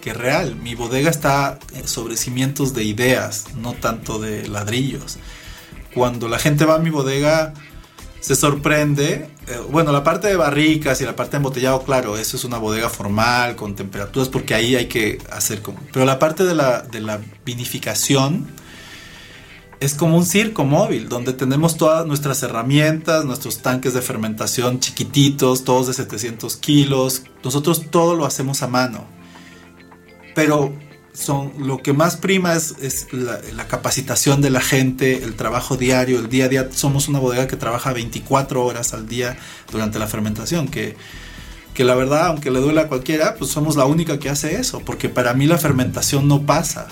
[0.01, 0.57] que real.
[0.57, 5.18] Mi bodega está sobre cimientos de ideas, no tanto de ladrillos.
[5.94, 7.53] Cuando la gente va a mi bodega
[8.28, 9.30] se sorprende.
[9.46, 12.58] Eh, bueno, la parte de barricas y la parte de embotellado, claro, eso es una
[12.58, 15.80] bodega formal, con temperaturas, porque ahí hay que hacer como...
[15.94, 18.46] Pero la parte de la, de la vinificación
[19.80, 25.64] es como un circo móvil, donde tenemos todas nuestras herramientas, nuestros tanques de fermentación chiquititos,
[25.64, 27.22] todos de 700 kilos.
[27.42, 29.06] Nosotros todo lo hacemos a mano.
[30.34, 30.74] Pero
[31.18, 35.76] son lo que más prima es, es la, la, capacitación de la gente, el trabajo
[35.76, 36.68] diario, el día a día.
[36.72, 39.37] Somos una bodega que trabaja 24 horas al día
[39.72, 40.96] durante la fermentación, que,
[41.74, 44.81] que la verdad, aunque le duele a cualquiera, pues somos la única que hace eso,
[44.85, 46.87] porque para mí la fermentación no pasa.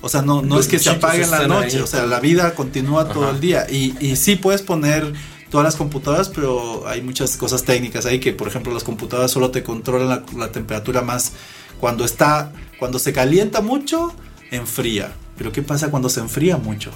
[0.00, 2.20] O sea, no, no es que se apague en la noche, ahí, o sea, la
[2.20, 3.12] vida continúa Ajá.
[3.12, 3.66] todo el día.
[3.68, 5.12] Y, y sí puedes poner
[5.56, 9.50] todas las computadoras, pero hay muchas cosas técnicas ahí que, por ejemplo, las computadoras solo
[9.50, 11.32] te controlan la, la temperatura más
[11.80, 14.14] cuando está cuando se calienta mucho,
[14.50, 15.14] enfría.
[15.38, 16.90] Pero ¿qué pasa cuando se enfría mucho?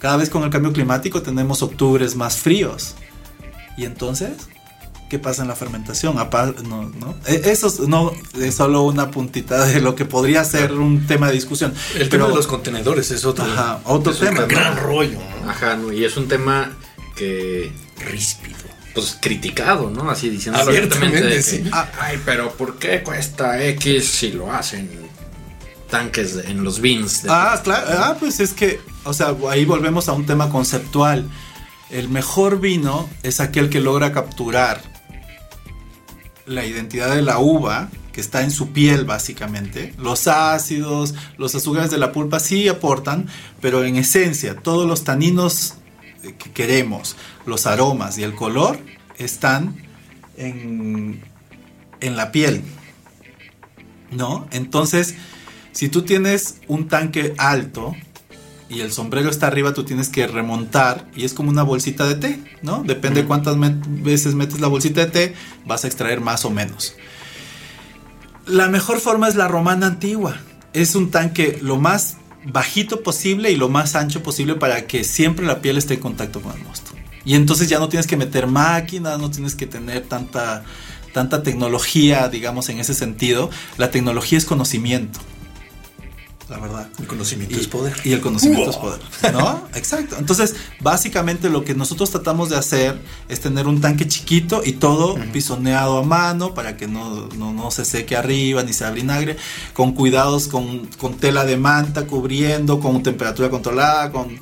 [0.00, 2.94] Cada vez con el cambio climático tenemos octubres más fríos.
[3.76, 4.48] Y entonces,
[5.10, 6.16] ¿qué pasa en la fermentación?
[6.16, 7.14] No, no.
[7.26, 11.74] Eso no es solo una puntita de lo que podría ser un tema de discusión.
[11.96, 14.44] El Pero, tema de los contenedores es otro, ajá, otro es tema.
[14.44, 15.18] Un gran rollo.
[15.46, 16.74] Ajá, no, y es un tema
[17.16, 17.72] que
[18.10, 20.08] ríspido pues criticado, ¿no?
[20.10, 21.64] Así diciendo abiertamente de que, sí.
[22.00, 24.88] ay, pero ¿por qué cuesta X si lo hacen
[25.90, 27.24] tanques en los bins?
[27.28, 31.28] ah, claro, ah, pues es que, o sea, ahí volvemos a un tema conceptual.
[31.90, 34.82] El mejor vino es aquel que logra capturar
[36.46, 39.92] la identidad de la uva que está en su piel básicamente.
[39.98, 43.28] Los ácidos, los azúcares de la pulpa sí aportan,
[43.60, 45.74] pero en esencia todos los taninos
[46.34, 48.78] que queremos, los aromas y el color
[49.18, 49.76] están
[50.36, 51.22] en,
[52.00, 52.62] en la piel.
[54.10, 54.46] ¿No?
[54.52, 55.16] Entonces,
[55.72, 57.94] si tú tienes un tanque alto
[58.68, 62.14] y el sombrero está arriba, tú tienes que remontar y es como una bolsita de
[62.14, 62.82] té, ¿no?
[62.82, 65.34] Depende de cuántas met veces metes la bolsita de té,
[65.66, 66.94] vas a extraer más o menos.
[68.46, 70.36] La mejor forma es la romana antigua.
[70.72, 75.46] Es un tanque lo más bajito posible y lo más ancho posible para que siempre
[75.46, 76.92] la piel esté en contacto con el mosto.
[77.24, 80.64] Y entonces ya no tienes que meter máquinas, no tienes que tener tanta,
[81.12, 83.50] tanta tecnología, digamos, en ese sentido.
[83.78, 85.18] La tecnología es conocimiento.
[86.48, 86.88] La verdad.
[87.00, 87.94] El conocimiento y, es poder.
[88.04, 89.00] Y el conocimiento es poder.
[89.32, 89.62] ¿No?
[89.74, 90.16] Exacto.
[90.16, 95.14] Entonces, básicamente lo que nosotros tratamos de hacer es tener un tanque chiquito y todo
[95.14, 95.32] uh -huh.
[95.32, 99.36] pisoneado a mano para que no, no, no, se seque arriba ni sea vinagre,
[99.74, 104.38] con cuidados, con, con tela de manta cubriendo, con temperatura controlada, con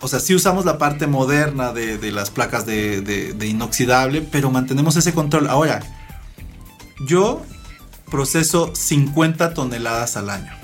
[0.00, 4.22] o sea, sí usamos la parte moderna de, de las placas de, de, de, inoxidable,
[4.22, 5.48] pero mantenemos ese control.
[5.48, 5.80] Ahora,
[7.00, 7.42] yo
[8.08, 10.57] proceso 50 toneladas al año.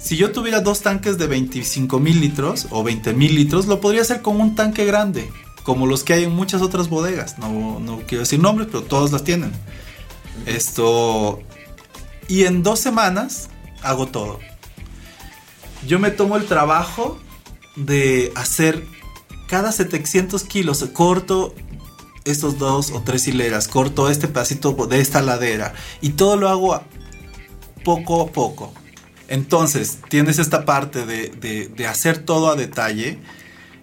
[0.00, 4.02] Si yo tuviera dos tanques de 25 mil litros o 20 mil litros, lo podría
[4.02, 5.30] hacer con un tanque grande,
[5.62, 7.38] como los que hay en muchas otras bodegas.
[7.38, 9.52] No, no quiero decir nombres, pero todas las tienen.
[10.46, 11.40] Esto.
[12.28, 13.50] Y en dos semanas
[13.82, 14.40] hago todo.
[15.86, 17.18] Yo me tomo el trabajo
[17.76, 18.84] de hacer
[19.48, 21.54] cada 700 kilos corto
[22.24, 26.80] estos dos o tres hileras, corto este pedacito de esta ladera y todo lo hago
[27.84, 28.72] poco a poco.
[29.30, 33.18] Entonces, tienes esta parte de, de hacer todo a detalle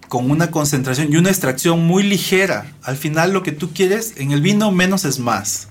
[0.08, 2.72] con una concentración y una extracción muy ligera.
[2.82, 5.68] Al final lo que tú quieres en el vino menos es más.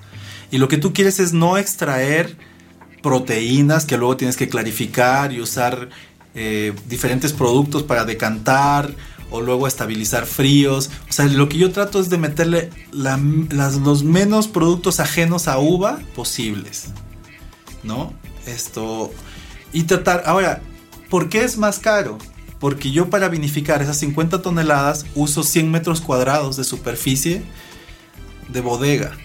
[0.52, 2.38] Y lo que tú quieres es no extraer
[3.02, 5.90] proteínas que luego tienes que clarificar y usar
[6.36, 8.94] eh, diferentes productos para decantar
[9.32, 10.90] o luego estabilizar fríos.
[11.10, 16.00] O sea, lo que yo trato es de meterle los menos productos ajenos a uva
[16.16, 16.88] posibles.
[17.84, 18.14] ¿No?
[18.46, 19.12] Esto.
[19.74, 20.24] Y tratar.
[20.26, 20.62] Ahora,
[21.10, 22.18] ¿por qué es más caro?
[22.60, 27.44] Porque yo para vinificar esas 50 toneladas uso 100 metros cuadrados de superficie
[28.50, 29.16] de bodega.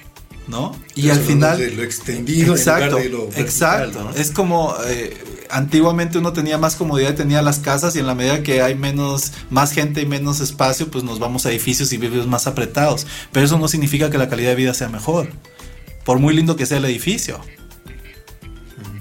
[0.49, 0.77] ¿no?
[0.95, 1.59] Y al final...
[1.59, 2.99] De lo extendido exacto,
[3.37, 4.11] Exacto.
[4.17, 4.75] Es como...
[4.87, 5.17] Eh,
[5.51, 9.33] antiguamente uno tenía más comodidad tenía las casas y en la medida que hay menos,
[9.51, 13.07] más gente y menos espacio, pues nos vamos a edificios y vivimos más apretados.
[13.33, 15.29] Pero eso no significa que la calidad de vida sea mejor.
[16.05, 17.41] Por muy lindo que sea el edificio.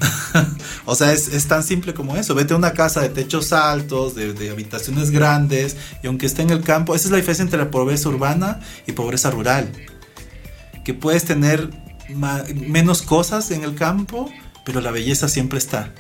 [0.86, 2.36] o sea, es, tan simple como eso.
[2.36, 6.50] Vete a una casa de techos altos, de, de, habitaciones grandes, y aunque esté en
[6.50, 9.72] el campo, esa es la diferencia entre la pobreza urbana y pobreza rural
[10.84, 11.70] que puedes tener
[12.68, 14.30] menos cosas en el campo,
[14.66, 15.94] pero la belleza siempre está.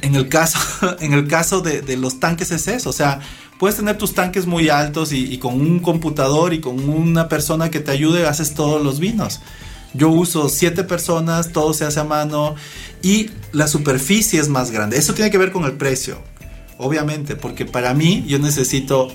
[0.00, 0.58] En el caso,
[1.00, 3.20] en el caso de, los tanques es eso, o sea,
[3.58, 7.80] puedes tener tus tanques muy altos y, con un computador y con una persona que
[7.80, 9.40] te ayude haces todos los vinos.
[9.94, 12.56] Yo uso siete personas, todo se hace a mano
[13.00, 14.98] y la superficie es más grande.
[14.98, 16.18] Eso tiene que ver con el precio,
[16.78, 19.08] obviamente, porque para mí yo necesito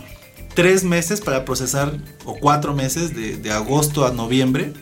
[0.53, 4.73] tres meses para procesar, o cuatro meses, de, agosto a noviembre,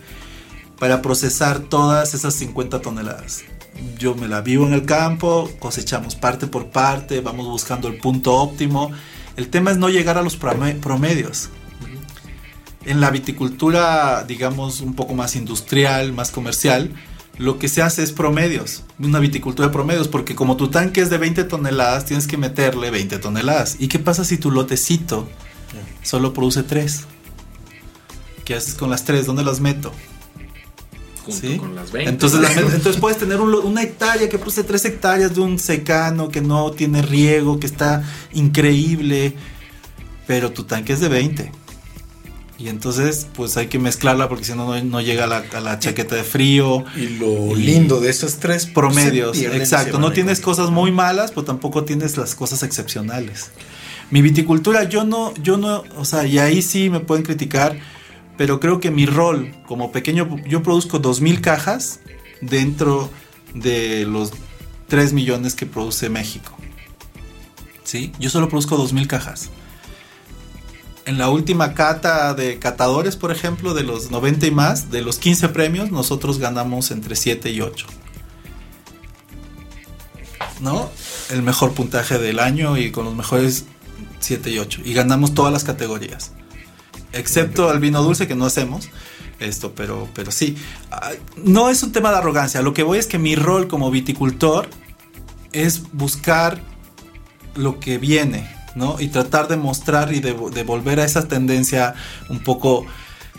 [0.79, 3.43] para procesar todas esas 50 toneladas.
[3.97, 8.35] Yo me la vivo en el campo, cosechamos parte por parte, vamos buscando el punto
[8.35, 8.91] óptimo.
[9.35, 11.49] El tema es no llegar a los promedios.
[12.87, 16.91] En la viticultura, digamos, un poco más industrial, más comercial,
[17.37, 21.09] lo que se hace es promedios, una viticultura de promedios, porque como tu tanque es
[21.11, 23.75] de 20 toneladas, tienes que meterle 20 toneladas.
[23.79, 25.27] ¿Y qué pasa si tu lotecito
[26.03, 27.05] solo produce tres.
[28.45, 29.25] ¿Qué haces con las tres?
[29.25, 29.91] ¿Dónde las meto?
[31.59, 32.09] Con las 20.
[32.09, 36.71] Entonces, entonces puedes tener una hectárea que produce tres hectáreas de un secano que no
[36.71, 39.35] tiene riego, que está increíble,
[40.25, 41.51] pero tu tanque es de 20.
[42.59, 46.23] Y entonces, pues hay que mezclarla porque si no, no llega a la, chaqueta de
[46.23, 46.85] frío.
[46.95, 49.37] Y lo lindo de estos tres promedios.
[49.39, 49.99] Exacto.
[49.99, 53.51] No tienes cosas muy malas, pero tampoco tienes las cosas excepcionales.
[54.09, 57.77] Mi viticultura, yo no, yo no, o sea, y ahí sí me pueden criticar,
[58.37, 61.99] pero creo que mi rol como pequeño, yo produzco 2.000 cajas
[62.41, 63.11] dentro
[63.53, 64.31] de los
[64.87, 66.57] 3 millones que produce México.
[67.83, 68.13] ¿Sí?
[68.17, 69.49] Yo solo produzco 2.000 cajas.
[71.07, 75.19] En la última cata de catadores, por ejemplo, de los 90 y más, de los
[75.19, 77.87] 15 premios, nosotros ganamos entre 7 y 8.
[80.59, 80.91] ¿No?
[81.29, 83.63] El mejor puntaje del año y con los mejores
[84.19, 84.81] 7 y 8.
[84.83, 86.33] Y ganamos todas las categorías.
[87.13, 88.89] Excepto el vino dulce que no hacemos.
[89.39, 90.57] Esto, pero, pero sí.
[90.91, 92.61] Ah, no es un tema de arrogancia.
[92.61, 94.67] Lo que voy es que mi rol como viticultor
[95.53, 96.61] es buscar
[97.55, 98.99] lo que viene, ¿no?
[98.99, 101.95] Y tratar de mostrar y de, volver a esa tendencia
[102.29, 102.85] un poco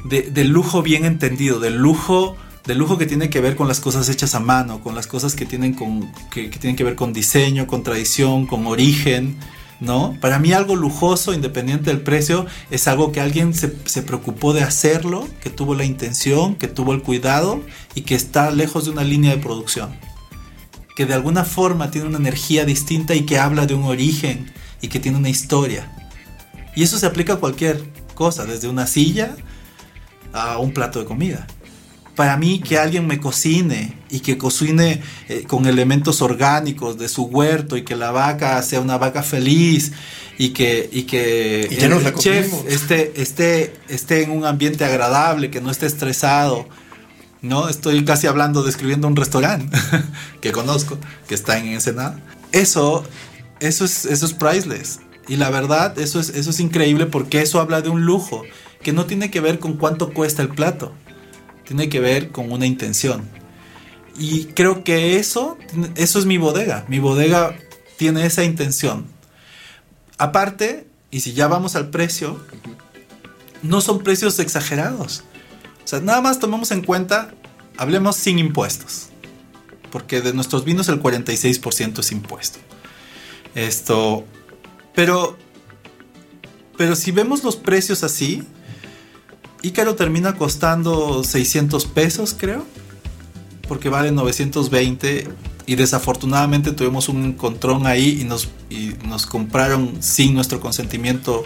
[0.04, 4.10] de, lujo bien entendido, del lujo del lujo que tiene que ver con las cosas
[4.10, 7.66] hechas a mano, con las cosas que tienen, con, que tienen que ver con diseño,
[7.66, 9.38] con tradición, con origen,
[9.80, 10.18] ¿no?
[10.20, 13.68] Para mí algo lujoso, independiente del precio, es algo que alguien se,
[14.02, 17.62] preocupó de hacerlo, que tuvo la intención, que tuvo el cuidado
[17.94, 19.96] y que está lejos de una línea de producción.
[20.94, 24.88] Que de alguna forma tiene una energía distinta y que habla de un origen y
[24.88, 25.90] que tiene una historia.
[26.74, 27.82] Y eso se aplica a cualquier
[28.14, 29.36] cosa, desde una silla
[30.32, 31.46] a un plato de comida
[32.18, 37.26] para mí que alguien me cocine y que cocine eh, con elementos orgánicos de su
[37.26, 39.92] huerto y que la vaca sea una vaca feliz
[40.36, 45.70] y que, y que el, chef esté, esté, esté en un ambiente agradable, que no
[45.70, 46.68] esté estresado.
[47.40, 47.68] ¿no?
[47.68, 49.78] Estoy casi hablando, describiendo un restaurante
[50.40, 52.18] que conozco, que está en Ensenada.
[52.50, 53.04] Eso,
[53.60, 55.00] eso es, eso es priceless.
[55.26, 58.44] Y la verdad, eso es, eso es increíble porque eso habla de un lujo
[58.82, 60.92] que no tiene que ver con cuánto cuesta el plato
[61.68, 63.28] tiene que ver con una intención.
[64.18, 65.58] Y creo que eso,
[65.96, 66.86] eso es mi bodega.
[66.88, 67.54] Mi bodega
[67.98, 69.04] tiene esa intención.
[70.16, 72.42] Aparte, y si ya vamos al precio,
[73.62, 75.24] no son precios exagerados.
[75.84, 77.34] O sea, nada más tomemos en cuenta,
[77.76, 79.10] hablemos sin impuestos.
[79.92, 82.60] Porque de nuestros vinos el 46% es impuesto.
[83.58, 84.24] Esto,
[84.94, 85.36] pero,
[86.76, 88.44] pero si vemos los precios así,
[89.62, 92.64] Ícaro termina costando 600 pesos, creo,
[93.66, 95.26] porque vale 920
[95.66, 101.42] y desafortunadamente tuvimos un encontrón ahí y nos, y nos compraron sin nuestro consentimiento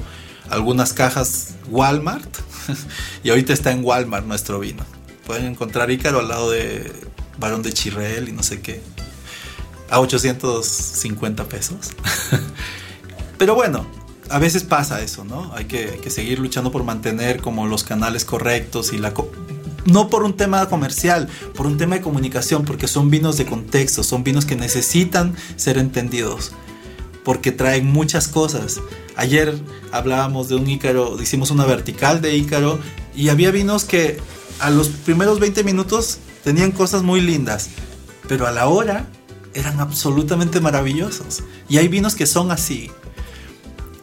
[0.50, 2.28] algunas cajas Walmart
[3.24, 4.84] y ahorita está en Walmart nuestro vino.
[5.26, 6.92] Pueden encontrar Ícaro al lado de
[7.38, 8.82] Barón de Chirrel y no sé qué.
[9.92, 11.92] A 850 pesos.
[13.38, 13.86] Pero bueno,
[14.30, 15.52] a veces pasa eso, ¿no?
[15.54, 19.12] Hay que, seguir luchando por mantener como los canales correctos y la...
[19.84, 24.02] no por un tema comercial, por un tema de comunicación, porque son vinos de contexto,
[24.02, 26.52] son vinos que necesitan ser entendidos,
[27.24, 28.80] porque traen muchas cosas.
[29.16, 29.54] Ayer
[29.90, 32.78] hablábamos de un Ícaro, hicimos una vertical de Ícaro
[33.14, 34.18] y había vinos que
[34.60, 37.68] a los primeros 20 minutos tenían cosas muy lindas,
[38.28, 39.08] pero a la hora
[39.54, 41.42] eran absolutamente maravillosos.
[41.68, 42.90] Y hay vinos que son así,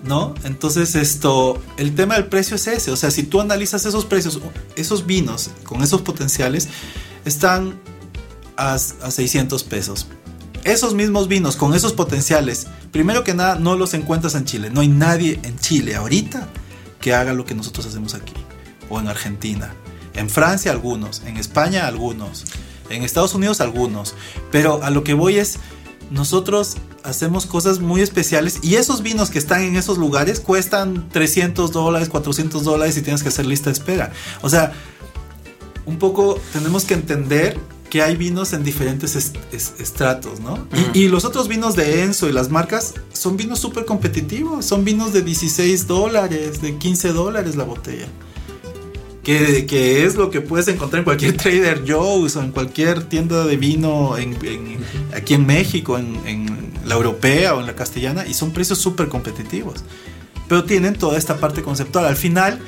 [0.03, 0.33] ¿no?
[0.43, 4.39] Entonces esto, el tema del precio es ese, o sea, si tú analizas esos precios,
[4.75, 6.69] esos vinos con esos potenciales,
[7.25, 7.79] están
[8.57, 8.77] a, a
[9.11, 10.07] 600 pesos.
[10.63, 14.69] Esos mismos vinos con esos potenciales, primero que nada, no los encuentras en Chile.
[14.69, 16.49] No hay nadie en Chile ahorita
[16.99, 18.33] que haga lo que nosotros hacemos aquí.
[18.89, 19.73] O en Argentina.
[20.13, 21.21] En Francia algunos.
[21.25, 22.45] En España algunos.
[22.89, 24.15] En Estados Unidos algunos.
[24.51, 25.59] Pero a lo que voy es,
[26.11, 31.71] nosotros hacemos cosas muy especiales y esos vinos que están en esos lugares cuestan 300
[31.71, 34.11] dólares, 400 dólares y tienes que hacer lista de espera.
[34.41, 34.73] O sea,
[35.85, 37.57] un poco tenemos que entender
[37.89, 40.53] que hay vinos en diferentes est est estratos, ¿no?
[40.53, 40.91] Uh -huh.
[40.93, 44.85] y, y, los otros vinos de Enzo y las marcas son vinos súper competitivos, son
[44.85, 48.07] vinos de 16 dólares, de 15 dólares la botella.
[49.29, 53.45] Que, que, es lo que puedes encontrar en cualquier Trader Joe's o en cualquier tienda
[53.45, 54.79] de vino en, en,
[55.15, 59.07] aquí en México, en, en, la europea o en la castellana, y son precios súper
[59.07, 59.83] competitivos.
[60.47, 62.07] Pero tienen toda esta parte conceptual.
[62.07, 62.59] Al final,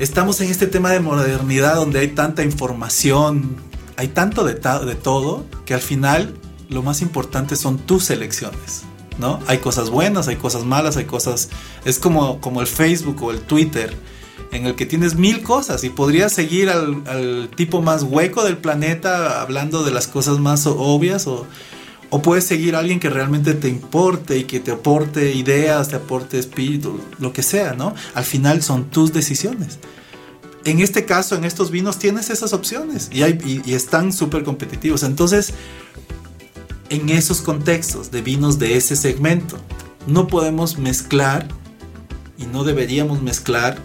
[0.00, 3.54] estamos en este tema de modernidad donde hay tanta información,
[3.96, 6.34] hay tanto de, de, todo que al final
[6.70, 8.82] lo más importante son tus elecciones,
[9.20, 9.38] ¿no?
[9.46, 11.50] Hay cosas buenas, hay cosas malas, hay cosas...
[11.84, 13.94] Es como, como el Facebook o el Twitter,
[14.56, 18.56] en el que tienes mil cosas y podrías seguir al, al tipo más hueco del
[18.56, 21.46] planeta hablando de las cosas más obvias o,
[22.10, 25.96] o puedes seguir a alguien que realmente te importe y que te aporte ideas, te
[25.96, 27.94] aporte espíritu, lo que sea, ¿no?
[28.14, 29.78] Al final son tus decisiones
[30.66, 34.42] en este caso, en estos vinos, tienes esas opciones y, hay, y, y están súper
[34.42, 35.04] competitivos.
[35.04, 35.54] Entonces,
[36.90, 39.58] en esos contextos de vinos de ese segmento,
[40.08, 41.46] no podemos mezclar
[42.36, 43.78] y no deberíamos mezclar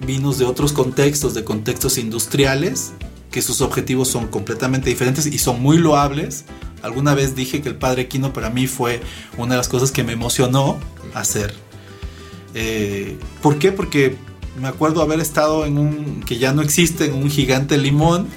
[0.00, 2.92] vinos de otros contextos, de contextos industriales,
[3.30, 6.44] que sus objetivos son completamente diferentes y son muy loables.
[6.82, 9.00] Alguna vez dije que el Padre Quino para mí fue
[9.36, 10.78] una de las cosas que me emocionó
[11.14, 11.54] hacer.
[12.54, 13.72] Eh, ¿Por qué?
[13.72, 14.16] Porque
[14.60, 18.28] me acuerdo haber estado en un que ya no existe, en un gigante limón.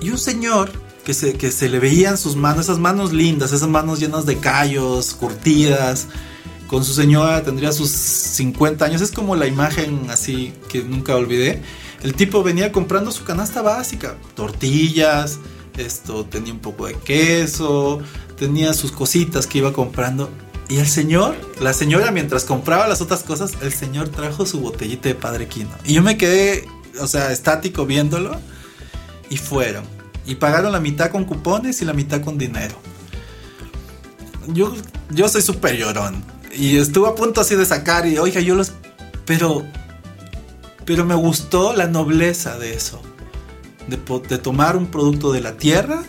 [0.00, 0.70] Y un señor
[1.04, 4.38] que se, que se le veían sus manos, esas manos lindas, esas manos llenas de
[4.38, 6.08] callos, curtidas.
[6.70, 9.00] Con su señora tendría sus 50 años.
[9.00, 11.60] Es como la imagen así que nunca olvidé.
[12.04, 15.40] El tipo venía comprando su canasta básica, tortillas,
[15.76, 17.98] esto tenía un poco de queso,
[18.38, 20.30] tenía sus cositas que iba comprando
[20.68, 25.08] y el señor, la señora, mientras compraba las otras cosas, el señor trajo su botellita
[25.08, 25.70] de Padre Quino.
[25.84, 26.64] Y yo me quedé,
[27.00, 28.40] o sea, estático viéndolo.
[29.30, 29.82] Y fueron.
[30.26, 32.76] Y pagaron la mitad con cupones y la mitad con dinero.
[34.46, 34.72] Yo,
[35.10, 36.22] yo soy súper llorón.
[36.52, 38.72] Y estuve a punto así de sacar y, oiga, yo los...
[39.24, 39.64] Pero...
[40.84, 43.00] Pero me gustó la nobleza de eso.
[43.86, 43.98] De,
[44.28, 46.02] de tomar un producto de la tierra.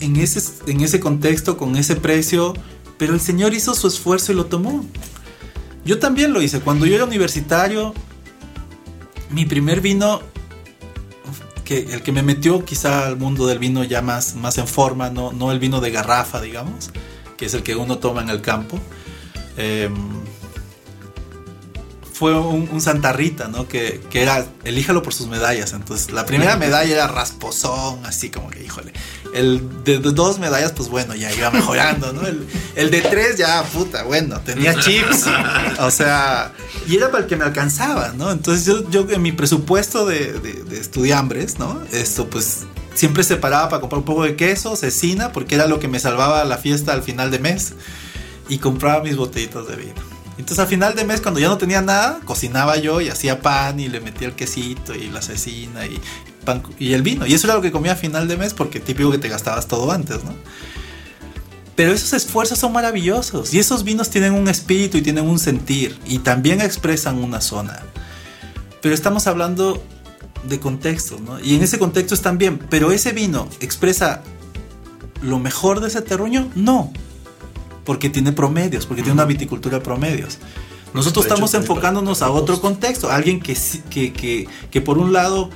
[0.00, 0.40] En ese,
[0.70, 2.54] en ese contexto, con ese precio
[3.02, 4.84] pero el Señor hizo su esfuerzo y lo tomó.
[5.84, 6.60] Yo también lo hice.
[6.60, 7.94] Cuando yo era universitario,
[9.30, 10.20] mi primer vino,
[11.64, 15.10] que, el que me metió quizá al mundo del vino ya más, más en forma,
[15.10, 16.90] no, no el vino de garrafa, digamos,
[17.36, 18.78] que es el que uno toma en el campo,
[19.56, 19.90] eh,
[22.12, 23.66] fue un, un, Santa Rita, ¿no?
[23.66, 25.72] Que, que, era, elíjalo por sus medallas.
[25.72, 28.92] Entonces, la primera medalla era rasposón, así como que, híjole.
[29.34, 32.24] El de, de dos medallas, pues bueno, ya iba mejorando, ¿no?
[32.24, 32.46] El,
[32.76, 35.24] el, de tres, ya, puta, bueno, tenía chips.
[35.80, 36.52] O sea,
[36.86, 38.30] y era para el que me alcanzaba, ¿no?
[38.30, 41.82] Entonces, yo, yo en mi presupuesto de, de, de estudiambres, ¿no?
[41.90, 45.88] Esto, pues, siempre separaba para comprar un poco de queso, cecina, porque era lo que
[45.88, 47.72] me salvaba la fiesta al final de mes.
[48.52, 49.94] Y compraba mis botellitas de vino.
[50.36, 53.80] Entonces al final de mes, cuando ya no tenía nada, cocinaba yo y hacía pan
[53.80, 55.98] y le metía el quesito y la cecina y,
[56.44, 57.26] pan, y el vino.
[57.26, 59.68] Y eso era lo que comía a final de mes porque típico que te gastabas
[59.68, 60.34] todo antes, ¿no?
[61.76, 65.98] Pero esos esfuerzos son maravillosos y esos vinos tienen un espíritu y tienen un sentir
[66.04, 67.80] y también expresan una zona.
[68.82, 69.82] pero estamos hablando
[70.46, 71.40] de contexto, ¿no?
[71.40, 74.22] Y en ese contexto están bien, pero ese vino expresa
[75.22, 76.92] lo mejor de ese terruño, no,
[77.84, 80.38] porque tiene promedios, porque tiene una viticultura de promedios.
[80.94, 83.56] Nosotros hecho estamos enfocándonos a otro contexto, alguien que,
[83.90, 85.48] que, que, que por un lado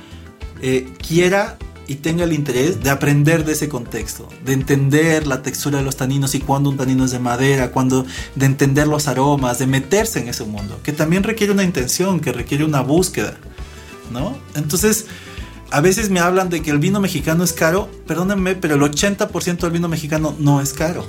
[0.61, 1.57] eh, quiera
[1.87, 5.95] y tenga el interés de aprender de ese contexto, de entender la textura de los
[5.95, 8.05] taninos y cuándo un tanino es de madera, cuando,
[8.35, 12.33] de entender los aromas, de meterse en ese mundo, que también requiere una intención, que
[12.33, 13.37] requiere una búsqueda,
[14.11, 14.37] ¿no?
[14.55, 15.05] Entonces,
[15.71, 19.57] a veces me hablan de que el vino mexicano es caro, perdónenme, pero el 80%
[19.59, 21.05] del vino mexicano no es caro.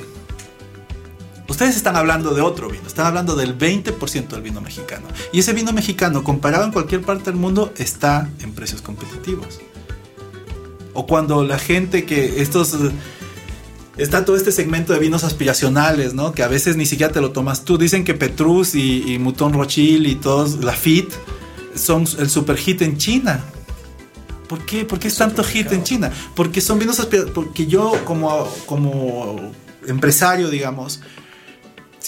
[1.48, 5.08] Ustedes están hablando de otro vino, están hablando del 20% del vino mexicano.
[5.32, 9.58] Y ese vino mexicano, comparado en cualquier parte del mundo, está en precios competitivos.
[10.92, 12.76] O cuando la gente que estos...
[13.96, 16.30] Está todo este segmento de vinos aspiracionales, ¿no?
[16.30, 17.78] Que a veces ni siquiera te lo tomas tú.
[17.78, 21.12] Dicen que Petrus y, y Mouton Rothschild y todos, Lafitte,
[21.74, 23.42] son el super hit en China.
[24.48, 24.84] ¿Por qué?
[24.84, 26.12] ¿Por qué es tanto hit en China?
[26.36, 27.34] Porque son vinos aspiracionales.
[27.34, 29.50] Porque yo, como, como
[29.88, 31.00] empresario, digamos,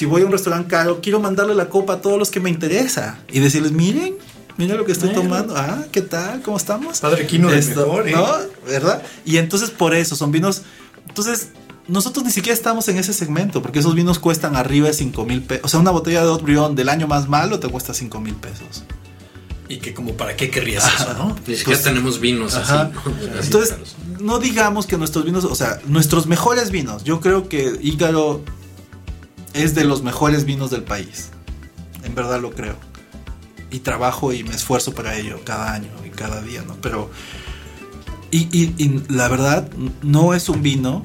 [0.01, 2.49] si voy a un restaurante caro, quiero mandarle la copa a todos los que me
[2.49, 4.15] interesa y decirles, miren,
[4.57, 5.25] miren lo que estoy Bueno.
[5.25, 5.55] tomando.
[5.59, 6.41] Ah, ¿qué tal?
[6.41, 7.01] ¿Cómo estamos?
[7.01, 8.13] Padre Quino Esto, mejor, ¿eh?
[8.13, 8.27] ¿no?
[8.67, 9.03] ¿Verdad?
[9.27, 10.63] Y entonces por eso son vinos.
[11.07, 11.49] Entonces,
[11.87, 15.43] nosotros ni siquiera estamos en ese segmento, porque esos vinos cuestan arriba de 5 mil
[15.43, 15.67] pesos.
[15.67, 18.85] O sea, una botella de Haut del año más malo te cuesta 5 mil pesos.
[19.69, 21.37] Y que como para qué querrías eso, ¿no?
[21.47, 22.91] Ni siquiera tenemos vinos Ajá.
[23.39, 23.49] así.
[23.49, 23.77] Entonces,
[24.19, 28.43] no digamos que nuestros vinos, o sea, nuestros mejores vinos, yo creo que Ígaro
[29.55, 31.31] es de los mejores vinos del país.
[32.05, 32.77] En verdad lo creo.
[33.71, 36.77] Y trabajo y me esfuerzo para ello cada año y cada día, ¿no?
[36.81, 37.11] Pero.
[38.33, 39.69] Y, y- la verdad,
[40.03, 41.05] no es un vino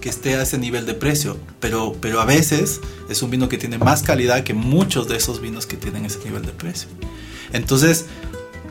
[0.00, 3.58] que esté a ese nivel de precio, pero, pero a veces es un vino que
[3.58, 6.88] tiene más calidad que muchos de esos vinos que tienen ese nivel de precio.
[7.52, 8.06] Entonces,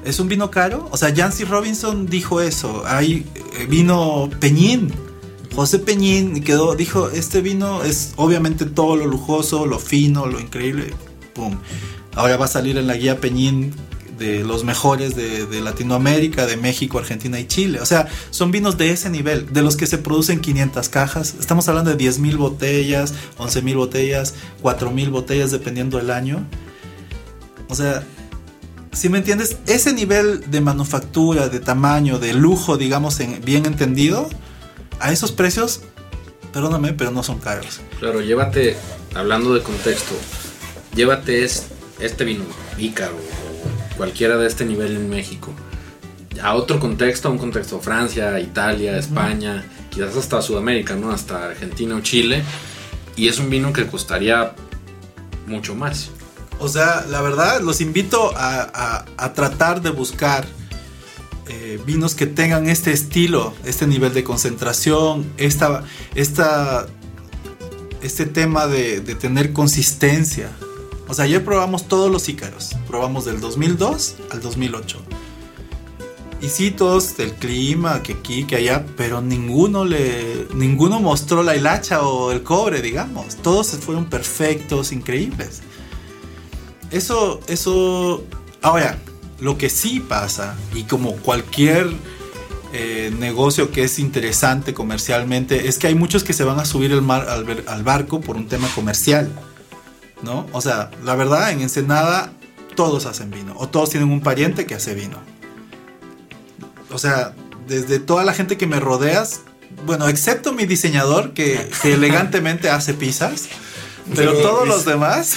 [0.06, 0.88] ¿es un vino caro?
[0.92, 2.84] O sea, Jancy Robinson dijo eso.
[2.86, 3.26] Hay
[3.60, 4.94] eh, vino Peñín.
[5.56, 10.94] José Peñín quedó, dijo, este vino es obviamente todo lo lujoso, lo fino, lo increíble.
[11.34, 11.58] Pum.
[12.14, 13.74] Ahora va a salir en la guía Peñín
[14.18, 17.80] de los mejores de, Latinoamérica, de México, Argentina y Chile.
[17.80, 21.36] O sea, son vinos de ese nivel, de los que se producen 500 cajas.
[21.40, 26.46] Estamos hablando de 10 mil botellas, 11 mil botellas, 4 mil botellas dependiendo del año.
[27.70, 28.04] O sea,
[28.92, 34.30] si me entiendes, ese nivel de manufactura, de tamaño, de lujo, digamos, en, bien entendido,
[35.00, 35.82] a esos precios,
[36.54, 37.80] perdóname, pero no son caros.
[38.00, 38.76] Claro, llévate,
[39.14, 40.16] hablando de contexto,
[40.96, 41.68] llévate es-
[42.00, 42.44] este vino,
[42.78, 45.52] Ícaro o cualquiera de este nivel en México,
[46.42, 51.12] a otro contexto, a un contexto Francia, Italia, España, quizás hasta Sudamérica, ¿no?
[51.12, 52.44] Hasta Argentina o Chile,
[53.16, 54.54] y es un vino que costaría
[55.48, 56.10] mucho más.
[56.60, 60.46] O sea, la verdad, los invito a, a- a tratar de buscar
[61.48, 65.84] eh, vinos que tengan este estilo, este nivel de concentración, esta,
[66.16, 66.88] esta,
[68.02, 70.50] este tema de, tener consistencia.
[71.08, 72.76] O sea, ayer probamos todos los ícaros.
[72.88, 74.98] Probamos del 2002 al 2008.
[76.42, 81.56] Y sí, todos del clima, que aquí, que allá, pero ninguno le, ninguno mostró la
[81.56, 83.36] hilacha o el cobre, digamos.
[83.38, 85.62] Todos fueron perfectos, increíbles.
[86.90, 88.24] Eso, eso.
[88.62, 88.98] Ahora,
[89.40, 91.92] lo que sí pasa, y como cualquier
[92.74, 96.92] eh, negocio que es interesante comercialmente, es que hay muchos que se van a subir
[96.92, 99.32] el mar, al, al barco por un tema comercial.
[100.22, 100.48] ¿No?
[100.54, 102.32] O sea, la verdad, en Ensenada
[102.76, 105.18] todos hacen vino, o todos tienen un pariente que hace vino.
[106.92, 107.34] O sea,
[107.68, 109.42] desde toda la gente que me rodeas,
[109.86, 113.50] bueno, excepto mi diseñador que, que elegantemente hace pizzas,
[114.16, 115.36] pero Pero todos es- los demás,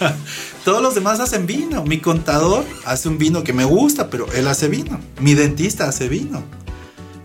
[0.64, 1.84] todos los demás hacen vino.
[1.84, 5.00] Mi contador hace un vino que me gusta, pero él hace vino.
[5.20, 6.42] Mi dentista hace vino.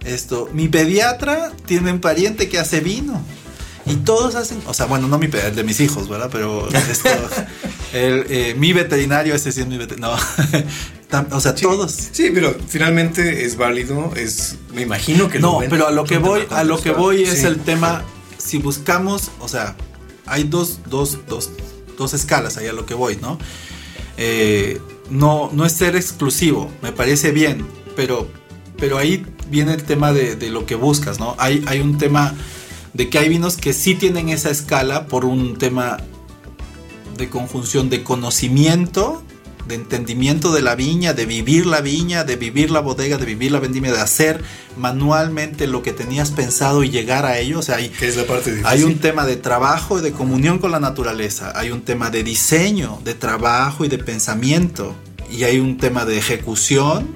[0.03, 3.21] Esto, mi pediatra tiene un pariente que hace vino.
[3.87, 6.29] Y todos hacen, o sea, bueno, no mi el de mis hijos, ¿verdad?
[6.31, 7.09] Pero esto,
[7.93, 10.17] el, eh, mi veterinario, ese sí es mi veterinario.
[11.11, 11.91] No, o sea, Sí, todos.
[12.11, 16.41] Sí, pero finalmente es válido, es me imagino que No, pero a lo que voy,
[16.49, 17.45] a lo que voy es Sí.
[17.45, 18.03] el tema,
[18.37, 19.75] si buscamos, o sea,
[20.25, 21.51] hay dos, dos, dos,
[21.97, 23.37] dos escalas ahí a lo que voy, ¿no?
[24.17, 27.65] Eh, no, no es ser exclusivo, me parece bien,
[27.95, 28.27] pero,
[28.77, 31.35] pero ahí viene el tema de, de lo que buscas, ¿no?
[31.37, 32.33] Hay, hay un tema
[32.93, 35.97] de que hay vinos que sí tienen esa escala por un tema
[37.17, 39.23] de conjunción de conocimiento,
[39.67, 43.51] de entendimiento de la viña, de vivir la viña, de vivir la bodega, de vivir
[43.51, 44.43] la vendimia, de hacer
[44.77, 47.59] manualmente lo que tenías pensado y llegar a ello.
[47.59, 48.67] O sea, hay, que es la parte difícil.
[48.67, 52.23] hay un tema de trabajo y de comunión con la naturaleza, hay un tema de
[52.23, 54.95] diseño, de trabajo y de pensamiento.
[55.29, 57.07] Y, y hay un tema de ejecución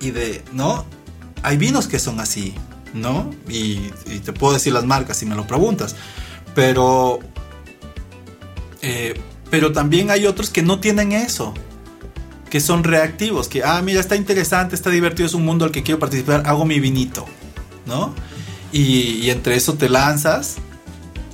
[0.00, 0.84] y de, ¿no?
[1.42, 2.54] Hay vinos que son así,
[2.92, 3.30] ¿no?
[3.48, 5.96] Y, y te puedo decir las marcas si me lo preguntas,
[6.54, 7.20] pero,
[8.82, 9.14] eh,
[9.52, 11.52] pero también hay otros que no tienen eso,
[12.48, 15.82] que son reactivos, que, ah, mira, está interesante, está divertido, es un mundo al que
[15.82, 17.26] quiero participar, hago mi vinito,
[17.84, 18.14] ¿no?
[18.72, 20.54] Y, y entre eso te lanzas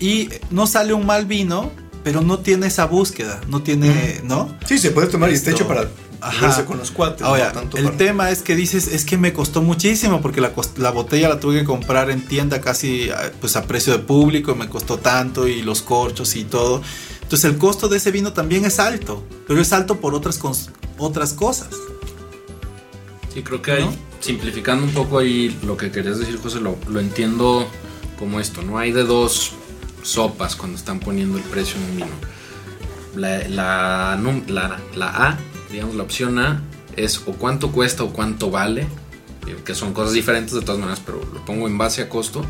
[0.01, 1.71] y no sale un mal vino,
[2.03, 4.53] pero no tiene esa búsqueda, no tiene, ¿no?
[4.67, 5.89] Sí, se puede tomar y está Esto- hecho para
[6.21, 6.65] Ajá.
[6.65, 7.23] con los cuates.
[7.23, 10.41] Ahora, no tanto el para- tema es que dices, es que me costó muchísimo porque
[10.41, 14.01] la, la botella la tuve que comprar en tienda casi a- pues a precio de
[14.01, 16.83] público, me costó tanto y los corchos y todo.
[17.29, 20.41] Entonces el costo de ese vino también es alto, pero es alto por otras,
[20.97, 21.69] otras cosas.
[23.35, 23.95] Sí, creo que hay, ¿No?
[24.19, 27.69] simplificando un poco ahí lo que querías decir, José, lo, lo entiendo
[28.19, 28.79] como esto, ¿no?
[28.79, 29.53] Hay de dos
[30.03, 32.17] sopas cuando están poniendo el precio en un vino.
[33.15, 35.39] La, la, la, la A,
[35.71, 36.63] digamos, la opción A
[36.97, 38.87] es o cuánto cuesta o cuánto vale,
[39.47, 42.43] eh, que son cosas diferentes de todas maneras, pero lo pongo en base a costo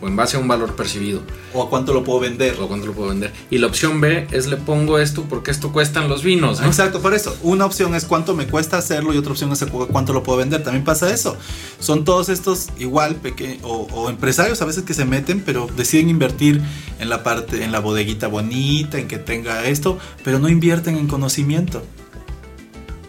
[0.00, 1.22] o en base a un valor percibido,
[1.54, 2.56] ¿O a cuánto lo puedo vender?
[2.60, 3.32] o cuánto lo puedo vender.
[3.50, 6.66] Y la opción B es le pongo esto porque esto cuestan los vinos, ¿no?
[6.66, 7.34] Exacto, por eso.
[7.42, 10.38] Una opción es cuánto me cuesta hacerlo y otra opción es cu- cuánto lo puedo
[10.38, 10.62] vender.
[10.62, 11.36] También pasa eso.
[11.78, 16.10] Son todos estos igual pequeños o, o empresarios a veces que se meten, pero deciden
[16.10, 16.60] invertir
[16.98, 21.06] en la parte, en la bodeguita bonita, en que tenga esto, pero no invierten en
[21.06, 21.82] conocimiento.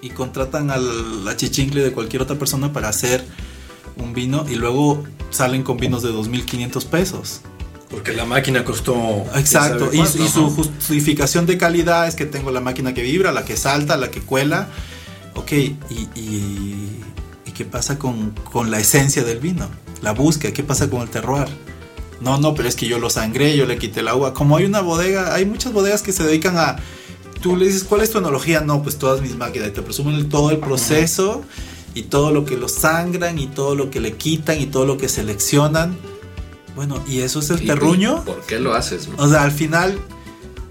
[0.02, 3.26] Y contratan al achichincle de cualquier otra persona para hacer
[3.98, 5.04] un vino y luego
[5.36, 7.42] salen con vinos de 2.500 pesos.
[7.90, 8.96] Porque la máquina costó.
[9.36, 13.46] Exacto, y, y su justificación de calidad es que tengo la máquina que vibra, la
[13.46, 14.68] que salta, la que cuela.
[15.36, 15.78] Ok, y,
[16.16, 16.90] y-
[17.46, 19.70] ¿y qué pasa con, con la esencia del vino?
[20.02, 21.48] La búsqueda, ¿qué pasa con el terroir?
[22.22, 24.34] No, no, pero es que yo lo sangré, yo le quité el agua.
[24.34, 26.78] Como hay una bodega, hay muchas bodegas que se dedican a...
[27.42, 28.62] Tú le dices, ¿cuál es tu enología?
[28.62, 29.68] No, pues todas mis máquinas.
[29.68, 31.44] Y te presumen todo el proceso
[31.96, 34.98] y todo lo que lo sangran y todo lo que le quitan y todo lo
[34.98, 35.98] que seleccionan.
[36.76, 38.24] Bueno, ¿y eso es el Y- terruño?
[38.24, 39.08] ¿Por qué lo haces?
[39.08, 39.16] no?
[39.18, 39.98] O sea, al final,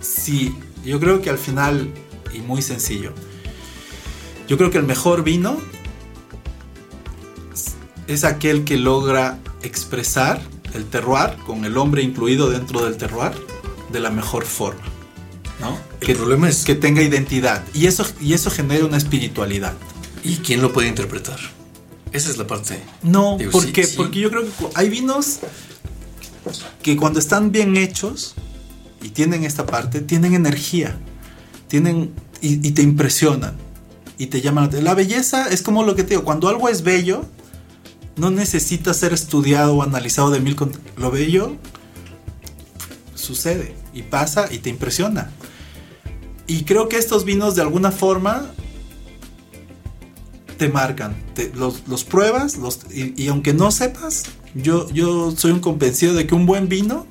[0.00, 0.54] sí,
[0.84, 1.88] yo creo que al final,
[2.32, 3.12] y muy sencillo,
[4.46, 5.56] yo creo que el mejor vino
[7.54, 7.74] es-
[8.06, 10.42] es aquel que logra expresar
[10.74, 13.32] el terroir, con el hombre incluido dentro del terroir,
[13.92, 14.82] de la mejor forma.
[15.60, 15.78] ¿no?
[16.00, 17.62] El que, problema es- que tenga identidad.
[17.72, 19.72] Y eso, y eso genera una espiritualidad.
[20.24, 21.38] ¿Y quién lo puede interpretar?
[22.12, 22.82] Esa es la parte.
[23.02, 23.84] No, Digo, ¿por sí, qué?
[23.84, 23.96] sí.
[23.96, 25.40] Porque yo creo que hay vinos
[26.82, 28.34] que cuando están bien hechos
[29.02, 30.96] y tienen esta parte, tienen energía,
[31.68, 33.54] tienen y, y te impresionan
[34.18, 34.70] y te llaman.
[34.82, 37.24] la belleza es como lo que te digo, cuando algo es bello,
[38.16, 40.56] no necesita ser estudiado o analizado de mil.
[40.96, 41.56] Lo bello
[43.14, 45.30] sucede y pasa y te impresiona.
[46.46, 48.52] Y creo que estos vinos de alguna forma
[50.56, 54.24] te marcan, te- los, los pruebas los, y, y aunque no sepas,
[54.54, 57.06] yo, yo soy un convencido de que un buen vino,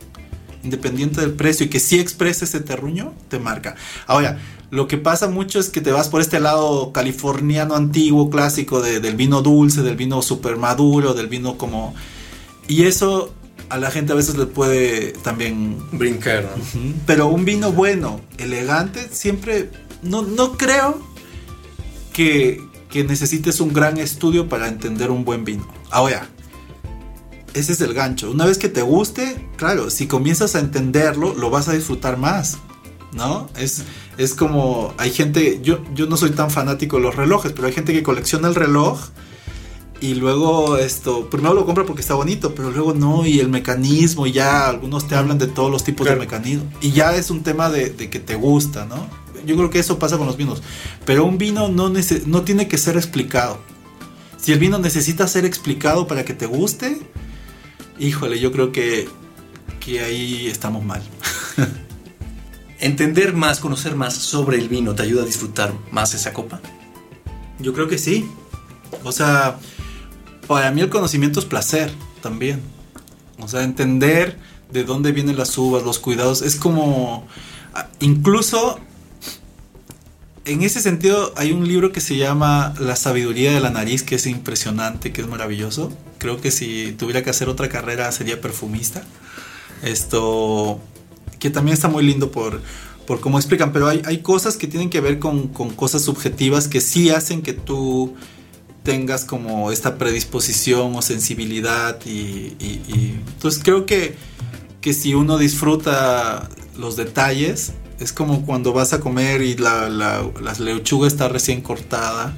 [0.64, 3.76] independiente del precio y que sí exprese ese terruño, te marca.
[4.08, 4.40] Ahora,
[4.72, 9.00] lo que pasa mucho es que te vas por este lado californiano antiguo, clásico, de-
[9.00, 11.94] del vino dulce, del vino super maduro, del vino como...
[12.68, 13.34] Y eso
[13.70, 16.44] a la gente a veces le puede también Brincar.
[16.44, 16.64] ¿no?
[17.06, 19.70] Pero un vino bueno, elegante, siempre.
[20.02, 21.02] No, no creo
[22.14, 22.62] que,
[22.94, 25.68] que necesites un gran estudio para entender un buen vino.
[25.90, 26.30] Ahora,
[27.56, 28.30] ese es el gancho.
[28.30, 32.60] Una vez que te guste, claro, si comienzas a entenderlo, lo vas a disfrutar más.
[33.14, 33.50] ¿No?
[33.58, 33.84] Es,
[34.20, 34.94] es como.
[35.00, 35.60] Hay gente.
[35.64, 38.54] Yo, yo no soy tan fanático de los relojes, pero hay gente que colecciona el
[38.54, 39.00] reloj.
[40.00, 44.28] Y luego esto, primero lo compra porque está bonito, pero luego no, y el mecanismo,
[44.28, 46.20] y ya algunos te hablan de todos los tipos Claro.
[46.20, 46.68] de mecanismos.
[46.82, 49.08] Y ya es un tema de, de que te gusta, ¿no?
[49.46, 50.62] Yo creo que eso pasa con los vinos.
[51.06, 53.60] Pero un vino no, nece- no tiene que ser explicado.
[54.38, 57.00] Si el vino necesita ser explicado para que te guste,
[58.00, 59.08] híjole, yo creo que,
[59.80, 61.02] que ahí estamos mal.
[62.80, 66.60] Entender más, conocer más sobre el vino te ayuda a disfrutar más esa copa.
[67.60, 68.28] Yo creo que sí.
[69.04, 69.58] O sea,
[70.48, 71.92] para mí el conocimiento es placer
[72.22, 72.62] también.
[73.40, 74.38] O sea, entender
[74.72, 77.26] de dónde vienen las uvas, los cuidados, es como...
[78.00, 78.80] Incluso
[80.46, 84.16] en ese sentido hay un libro que se llama La sabiduría de la nariz, que
[84.16, 85.92] es impresionante, que es maravilloso.
[86.18, 89.04] Creo que si tuviera que hacer otra carrera sería perfumista.
[89.84, 90.80] Esto,
[91.40, 92.62] que también está muy lindo por,
[93.08, 96.68] por cómo explican, pero hay, hay cosas que tienen que ver con, con cosas subjetivas
[96.68, 98.14] que sí hacen que tú
[98.84, 102.54] tengas como esta predisposición o sensibilidad y,
[103.34, 104.16] entonces creo que,
[104.82, 107.72] que si uno disfruta los detalles
[108.04, 112.36] Es como cuando vas a comer y la, la, la lechuga está recién cortada.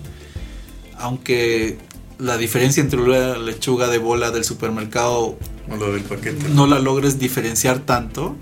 [0.98, 1.78] Aunque
[2.20, 5.38] la diferencia entre la lechuga de bola del supermercado
[5.70, 6.50] O del paquete.
[6.50, 8.36] no la logres diferenciar tanto,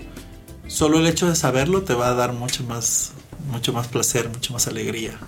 [0.66, 3.12] solo el hecho de saberlo te va a dar mucho más,
[3.50, 5.18] mucho más placer, mucho más alegría.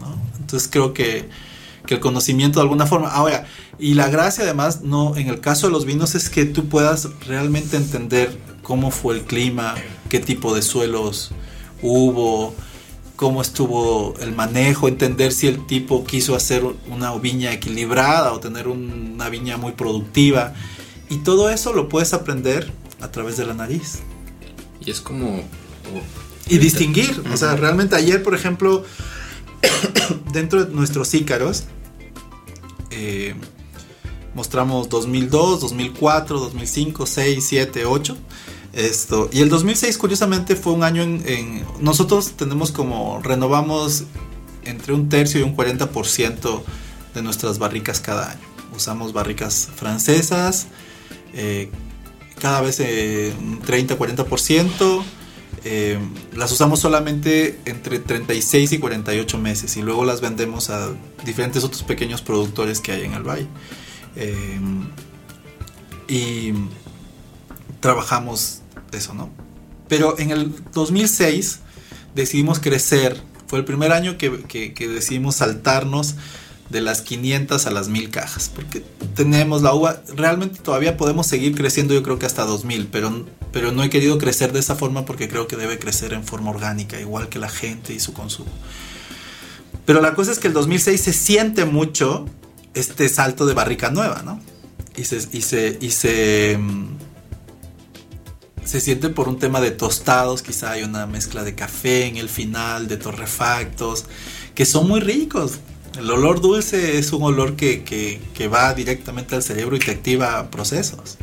[0.00, 0.16] ¿no?
[0.38, 1.28] Entonces creo que,
[1.86, 3.08] que el conocimiento de alguna forma.
[3.08, 3.46] Ahora,
[3.78, 7.08] y la gracia además, no, en el caso de los vinos, es que tú puedas
[7.26, 9.74] realmente entender cómo fue el clima,
[10.14, 11.32] qué tipo de suelos
[11.82, 12.54] hubo,
[13.16, 18.68] cómo estuvo el manejo, entender si el tipo quiso hacer una viña equilibrada o tener
[18.68, 20.54] un- una viña muy productiva.
[21.10, 24.02] Y todo eso lo puedes aprender a través de la nariz.
[24.86, 25.42] Y es como...
[26.48, 27.20] Y distinguir.
[27.32, 28.84] O sea, realmente ayer, por ejemplo,
[30.32, 31.64] dentro de nuestros ícaros,
[32.92, 33.34] eh,
[34.32, 38.16] mostramos 2002, 2004, 2005, 6, 7, 8.
[38.74, 39.28] Esto.
[39.32, 43.20] Y el 2006, curiosamente, fue un año en, en- Nosotros tenemos como.
[43.22, 44.04] Renovamos
[44.64, 46.62] entre un tercio y un 40%
[47.14, 48.40] de nuestras barricas cada año.
[48.74, 50.66] Usamos barricas francesas,
[51.32, 51.70] eh,
[52.40, 55.02] cada vez eh, un 30-40%.
[55.66, 55.98] eh,
[56.34, 60.90] las usamos solamente entre 36 y 48 meses y luego las vendemos a
[61.24, 63.46] diferentes otros pequeños productores que hay en el valle.
[64.16, 64.58] Eh,
[66.08, 66.52] y
[67.80, 68.60] trabajamos
[68.94, 69.30] eso, ¿no?
[69.88, 71.60] Pero en el 2006
[72.14, 73.20] decidimos crecer.
[73.46, 76.14] Fue el primer año que, que- decidimos saltarnos
[76.70, 78.50] de las 500 a las 1000 cajas.
[78.54, 78.82] Porque
[79.14, 83.70] tenemos la uva, realmente todavía podemos seguir creciendo yo creo que hasta 2000, pero, pero
[83.72, 86.98] no he querido crecer de esa forma porque creo que debe crecer en forma orgánica,
[86.98, 88.50] igual que la gente y su consumo.
[89.84, 92.24] Pero la cosa es que el 2006 se siente mucho
[92.72, 94.40] este salto de barrica nueva, ¿no?
[94.96, 95.38] Y se, y
[95.86, 96.86] y se, mm,
[98.64, 102.28] se siente por un tema de tostados, quizá hay una mezcla de café en el
[102.28, 104.06] final, de torrefactos,
[104.54, 105.58] que son muy ricos.
[105.98, 109.90] El olor dulce es un olor que, que- que va directamente al cerebro y te
[109.92, 111.18] activa procesos.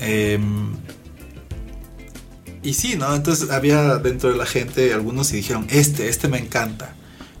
[0.00, 0.72] Em,
[2.62, 3.14] y sí, ¿no?
[3.14, 6.94] Entonces había dentro de la gente algunos y dijeron, este, este me encanta.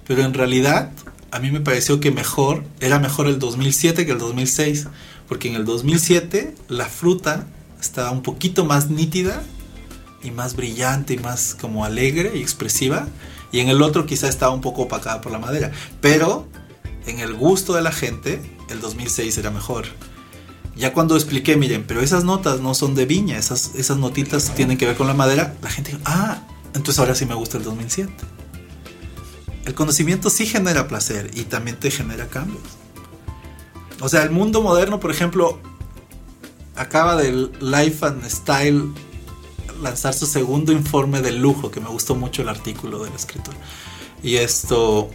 [0.06, 0.90] Pero en realidad
[1.30, 4.86] a mí me pareció que mejor, era mejor el 2007 que el 2006.
[5.28, 7.46] Porque en el 2007 la fruta
[7.82, 9.42] estaba un poquito más nítida
[10.22, 13.08] y más brillante y más como alegre y expresiva.
[13.50, 15.72] Y en el otro quizá estaba un poco opacada por la madera.
[16.00, 16.48] Pero
[17.06, 19.86] en el gusto de la gente, el 2006 era mejor.
[20.74, 24.78] Ya cuando expliqué, miren, pero esas notas no son de viña, esas, esas notitas tienen
[24.78, 27.64] que ver con la madera, la gente dijo, ah, entonces ahora sí me gusta el
[27.64, 28.10] 2007.
[29.66, 32.62] El conocimiento sí genera placer y también te genera cambios.
[34.00, 35.60] O sea, el mundo moderno, por ejemplo,
[36.76, 38.84] acaba del Life and Style
[39.82, 43.54] lanzar su segundo informe de lujo, que me gustó mucho el artículo del escritor.
[44.22, 45.10] Y esto...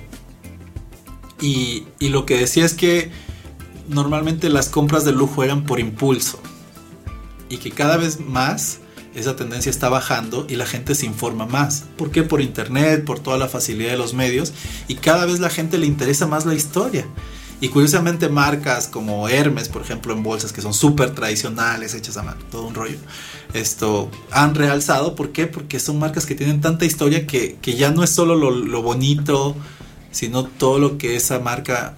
[1.40, 3.12] Y, y lo que decía es que
[3.88, 6.40] normalmente las compras de lujo eran por impulso.
[7.50, 8.80] Y que cada vez más
[9.18, 11.86] esa tendencia está bajando y la gente se informa más.
[11.98, 12.24] ¿Por qué?
[12.24, 14.54] Por internet, por toda la facilidad de los medios.
[14.88, 17.06] Y cada vez la gente le interesa más la historia.
[17.60, 22.24] Y curiosamente marcas como Hermes, por ejemplo, en bolsas que son súper tradicionales, hechas a
[22.24, 22.98] mano, todo un rollo,
[23.54, 25.16] esto han realzado.
[25.16, 25.48] ¿Por qué?
[25.48, 28.84] Porque son marcas que tienen tanta historia que, que ya no es solo lo, lo
[28.84, 29.56] bonito,
[30.12, 31.98] sino todo lo que esa marca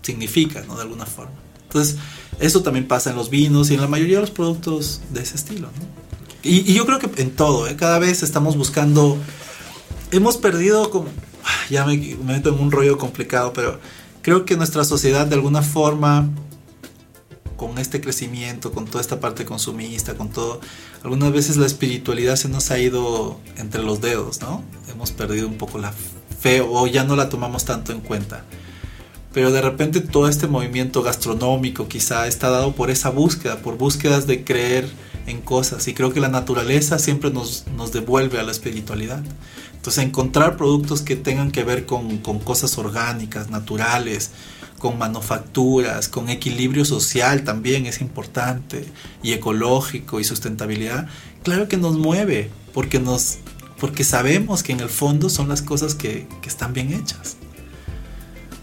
[0.00, 0.76] significa, ¿no?
[0.76, 1.32] De alguna forma.
[1.64, 1.96] Entonces,
[2.40, 5.36] eso también pasa en los vinos y en la mayoría de los productos de ese
[5.36, 6.04] estilo, ¿no?
[6.42, 7.74] Y, yo creo que en todo, ¿eh?
[7.74, 9.16] cada vez estamos buscando,
[10.10, 11.06] hemos perdido como,
[11.70, 13.80] ya me, me meto en un rollo complicado, pero
[14.24, 16.30] creo que nuestra sociedad de alguna forma,
[17.58, 20.60] con este crecimiento, con toda esta parte consumista, con todo,
[21.02, 24.64] algunas veces la espiritualidad se nos ha ido entre los dedos, ¿no?
[24.90, 25.92] Hemos perdido un poco la
[26.40, 28.44] fe o ya no la tomamos tanto en cuenta.
[29.34, 34.26] Pero de repente todo este movimiento gastronómico quizá está dado por esa búsqueda, por búsquedas
[34.26, 34.88] de creer
[35.26, 35.86] en cosas.
[35.86, 39.22] Y creo que la naturaleza siempre nos, nos devuelve a la espiritualidad.
[39.84, 44.30] Entonces encontrar productos que tengan que ver con, con cosas orgánicas, naturales,
[44.78, 48.86] con manufacturas, con equilibrio social también es importante,
[49.22, 51.06] y ecológico y sustentabilidad,
[51.42, 53.36] claro que nos mueve, porque, nos,
[53.78, 57.36] porque sabemos que en el fondo son las cosas que, que están bien hechas.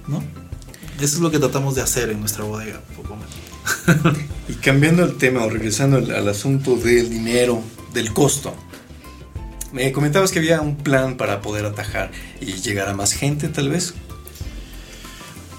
[0.08, 0.24] ¿No?
[1.00, 2.82] Eso es lo que tratamos de hacer en nuestra bodega.
[4.50, 7.62] Y cambiando el tema o regresando al, al asunto del dinero,
[7.94, 8.56] del costo.
[9.72, 13.70] Me comentabas que había un plan para poder atajar y llegar a más gente, tal
[13.70, 13.94] vez.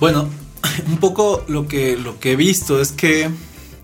[0.00, 0.28] Bueno,
[0.86, 3.30] un poco lo que, lo que he visto es que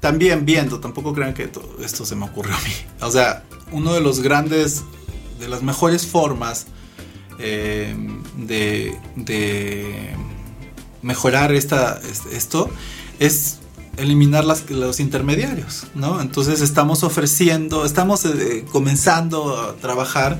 [0.00, 1.50] también viendo, tampoco crean que
[1.80, 2.74] esto se me ocurrió a mí.
[3.00, 4.84] O sea, uno de los grandes
[5.38, 6.66] de las mejores formas
[7.38, 7.94] eh,
[8.36, 10.16] de, de
[11.02, 12.00] mejorar esta,
[12.32, 12.70] esto
[13.20, 13.58] es
[13.98, 16.20] eliminar los intermediarios, ¿no?
[16.20, 20.38] Entonces estamos ofreciendo, estamos eh, comenzando a trabajar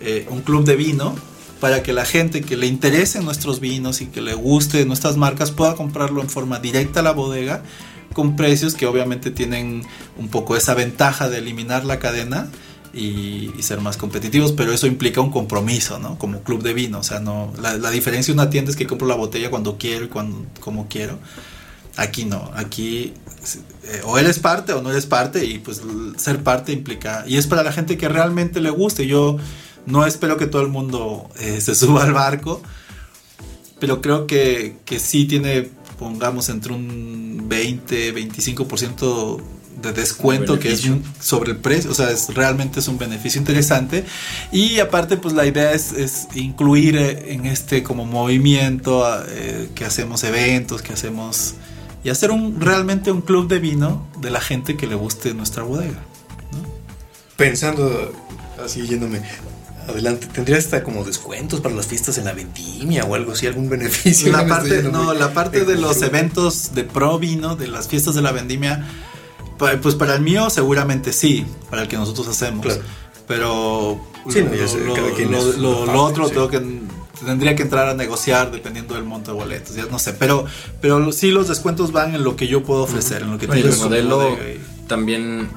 [0.00, 1.14] eh, un club de vino
[1.60, 5.50] para que la gente que le interese nuestros vinos y que le guste nuestras marcas
[5.50, 7.62] pueda comprarlo en forma directa a la bodega
[8.12, 9.82] con precios que obviamente tienen
[10.18, 12.48] un poco esa ventaja de eliminar la cadena
[12.92, 16.18] y, ser más competitivos, pero eso implica un compromiso, ¿no?
[16.18, 19.14] Como club de vino, o sea, la, diferencia de una tienda es que compro la
[19.14, 21.18] botella cuando quiero y cuando, como quiero.
[22.00, 23.12] Aquí no, aquí
[23.84, 25.82] eh, o eres parte o no eres parte y pues
[26.16, 29.36] ser parte implica, y es para la gente que realmente le guste, yo
[29.84, 32.62] no espero que todo el mundo eh, se suba al barco,
[33.78, 39.42] pero creo que, que sí tiene, pongamos, entre un 20, 25%
[39.82, 40.82] de descuento que es
[41.20, 44.04] sobre el precio, o sea, es, realmente es un beneficio interesante.
[44.52, 50.24] Y aparte, pues la idea es, incluir eh, en este como movimiento eh, que hacemos
[50.24, 51.54] eventos, que hacemos...
[52.02, 55.62] Y hacer un, realmente un club de vino de la gente que le guste nuestra
[55.62, 55.98] bodega.
[57.36, 58.12] Pensando,
[58.62, 59.22] así yéndome,
[59.88, 63.68] adelante, ¿tendría hasta como descuentos para las fiestas en la vendimia o algo así, algún
[63.68, 64.32] beneficio?
[64.32, 68.22] La parte, no, la parte de los eventos de pro vino, de las fiestas de
[68.22, 68.86] la vendimia,
[69.82, 72.66] pues para el mío seguramente sí, para el que nosotros hacemos.
[73.30, 74.00] Pero
[75.56, 76.60] lo, otro tengo que
[77.24, 80.46] tendría que entrar a negociar dependiendo del monto de boletos, ya no sé, pero
[80.80, 83.68] pero sí los descuentos van en lo que yo puedo ofrecer, en lo que tiene
[83.68, 84.36] el modelo
[84.88, 85.48] también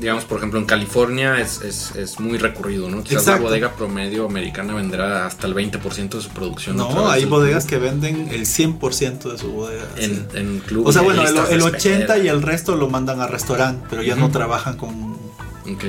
[0.00, 3.04] digamos, por ejemplo, en California es, es, es muy recurrido, ¿no?
[3.04, 6.76] Quizás la bodega promedio americana vendrá hasta el 20% de su producción.
[6.78, 9.86] No, hay bodegas que venden el 100% de su bodega.
[9.98, 10.88] En, en clubes.
[10.88, 14.16] O sea, bueno, el, el 80 y el resto lo mandan a restaurante, pero ya
[14.16, 15.20] no trabajan con
[15.62, 15.84] Ok.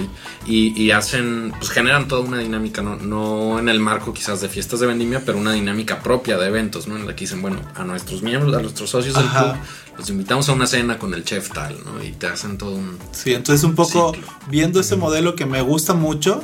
[0.45, 2.97] Y, y, hacen, pues generan toda una dinámica, ¿no?
[2.97, 6.87] no en el marco quizás de fiestas de vendimia, pero una dinámica propia de eventos,
[6.87, 6.97] ¿no?
[6.97, 9.55] En la que dicen, bueno, a nuestros miembros, a nuestros socios del club,
[9.97, 12.03] los invitamos a una cena con el chef tal, ¿no?
[12.03, 12.97] Y te hacen todo un...
[13.11, 14.13] Sí, entonces un poco
[14.49, 16.43] viendo ese modelo que me gusta mucho,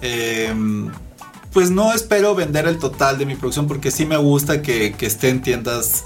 [0.00, 0.90] em,
[1.52, 5.06] pues no espero vender el total de mi producción porque sí me gusta que, que
[5.06, 6.04] esté en tiendas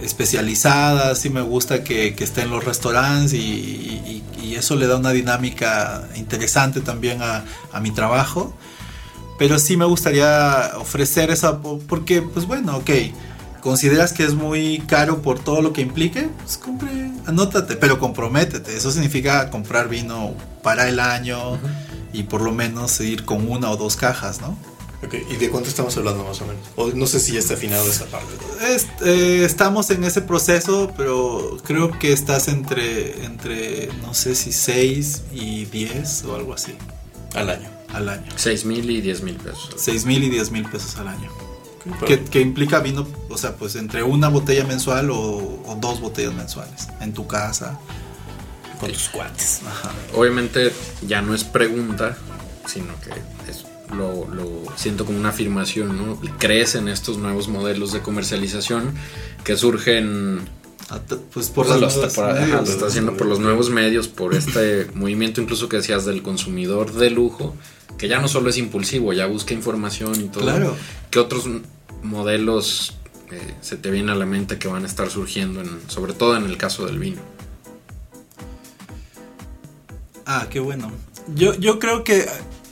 [0.00, 5.12] especializadas, sí me gusta que, que esté en los restaurantes y, eso le da una
[5.12, 8.52] dinámica interesante también a, a, mi trabajo.
[9.38, 12.90] Pero sí me gustaría ofrecer esa, porque pues bueno, ok,
[13.60, 18.76] consideras que es muy caro por todo lo que implique, pues compre, anótate, pero comprométete.
[18.76, 21.58] Eso significa comprar vino para el año
[22.12, 24.58] y por lo menos ir con una o dos cajas, ¿no?
[25.02, 26.62] ¿Y de cuánto estamos hablando más o menos?
[26.76, 28.28] O no sé si ya está afinado esa parte.
[29.02, 35.22] Eh, estamos en ese proceso, pero creo que estás entre, entre no sé si 6
[35.32, 36.74] y 10 o algo así.
[37.34, 37.70] Al año.
[37.88, 38.30] Al año.
[38.36, 39.74] 6 mil y 10 mil pesos.
[39.76, 41.30] 6 mil y 10 mil pesos al año.
[42.30, 47.14] que, implica vino, o sea, pues entre una botella mensual o, dos botellas mensuales en
[47.14, 47.80] tu casa.
[48.78, 49.60] Con tus cuates.
[50.14, 50.72] Obviamente
[51.06, 52.16] ya no es pregunta,
[52.66, 53.10] sino que
[53.50, 54.26] es lo,
[54.76, 56.20] siento como una afirmación, ¿no?
[56.38, 58.94] Crees en estos nuevos modelos de comercialización
[59.44, 60.40] que surgen
[61.32, 65.76] pues por pues, lo, está, haciendo por los nuevos medios, por este movimiento incluso que
[65.76, 67.54] decías del consumidor de lujo,
[67.96, 70.42] que ya no solo es impulsivo, ya busca información y todo.
[70.42, 70.76] Claro.
[71.10, 71.48] ¿Qué otros
[72.02, 72.94] modelos
[73.30, 76.36] eh, se te vienen a la mente que van a estar surgiendo, en, sobre todo
[76.36, 77.20] en el caso del vino?
[80.26, 80.90] Ah, qué bueno.
[81.34, 82.26] Yo, yo creo que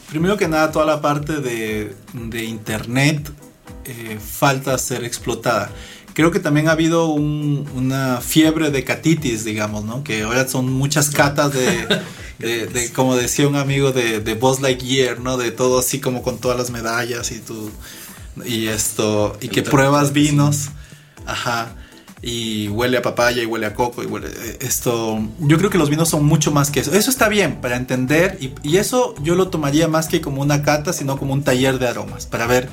[0.08, 1.94] primero que nada, toda la parte de,
[2.44, 3.30] Internet
[3.84, 5.70] eh, falta ser explotada.
[6.14, 10.02] Creo que también ha habido una fiebre de catitis, digamos, ¿no?
[10.02, 11.52] Que ahora son muchas catas
[12.38, 15.36] de, como decía un amigo de, de Buzz Lightyear, ¿no?
[15.36, 17.70] De todo así como con todas las medallas y tú,
[18.44, 20.70] y esto, y que pruebas vinos.
[21.24, 21.76] Ajá
[22.20, 24.28] y huele a papaya y huele a coco y huele
[24.60, 26.92] esto yo creo que los vinos son mucho más que eso.
[26.92, 30.92] Eso está bien para entender y, eso yo lo tomaría más que como una cata
[30.92, 32.68] sino como un taller de aromas para ver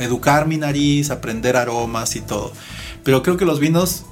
[0.00, 2.52] educar mi nariz aprender aromas y todo.
[3.04, 4.04] Pero creo que los vinos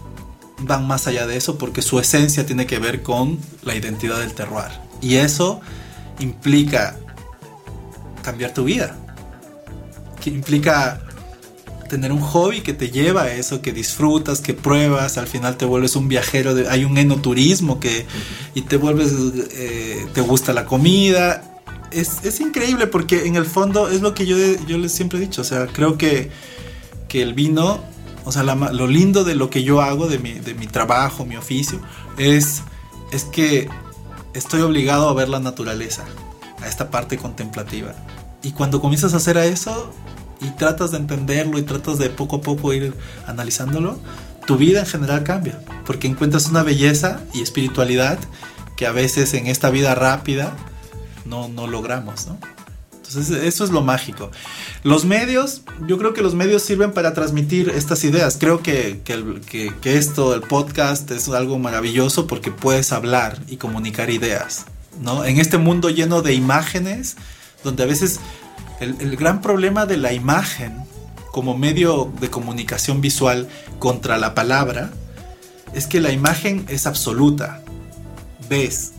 [0.61, 4.35] van más allá de eso porque su esencia tiene que ver con la identidad del
[4.35, 4.71] terroir.
[5.01, 5.61] Y eso
[6.19, 6.97] implica
[8.23, 8.97] cambiar tu vida.
[10.21, 11.01] Que implica
[11.89, 15.65] tener un hobby que te lleva a eso, que disfrutas, que pruebas, al final te
[15.65, 18.07] vuelves un viajero, hay un enoturismo que,
[18.55, 19.13] y te vuelves,
[19.53, 21.61] eh, te gusta la comida.
[21.91, 24.37] Es, increíble porque en el fondo es lo que yo,
[24.67, 26.31] yo les siempre he dicho, o sea, creo que,
[27.09, 27.83] que el vino,
[28.25, 31.37] o sea, lo lindo de lo que yo hago, de mi, de mi trabajo, mi
[31.37, 31.81] oficio,
[32.19, 32.63] es,
[33.11, 33.69] es que
[34.35, 36.05] estoy obligado a ver la naturaleza,
[36.61, 37.95] a esta parte contemplativa.
[38.43, 39.93] Y cuando comienzas a hacer eso
[40.41, 42.95] y tratas de entenderlo y tratas de poco a poco ir
[43.27, 43.99] analizándolo,
[44.47, 48.19] tu vida en general cambia, porque encuentras una belleza y espiritualidad
[48.77, 50.57] que a veces en esta vida rápida
[51.25, 52.39] no, no logramos, ¿no?
[53.09, 54.31] Entonces eso es lo mágico.
[54.83, 58.37] Los medios, yo creo que los medios sirven para transmitir estas ideas.
[58.39, 64.11] Creo que, que, que, esto, el podcast, es algo maravilloso porque puedes hablar y comunicar
[64.11, 64.67] ideas.
[65.01, 65.25] ¿no?
[65.25, 67.17] En este mundo lleno de imágenes,
[67.65, 68.21] donde a veces
[68.81, 70.85] el, gran problema de la imagen
[71.33, 73.49] como medio de comunicación visual
[73.79, 74.91] contra la palabra
[75.75, 77.63] es que la imagen es absoluta.
[78.49, 78.93] Ves,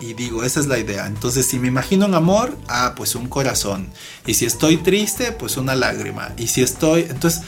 [0.00, 1.06] y digo, esa es la idea.
[1.06, 3.88] Entonces, si me imagino un amor, ah, pues un corazón.
[4.26, 6.32] Y si estoy triste, pues una lágrima.
[6.36, 7.02] Y si estoy...
[7.02, 7.42] Entonces,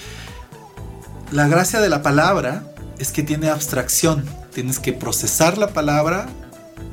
[1.31, 2.65] la gracia de la palabra
[2.99, 4.25] es que tiene abstracción.
[4.55, 6.29] Tienes que procesar la palabra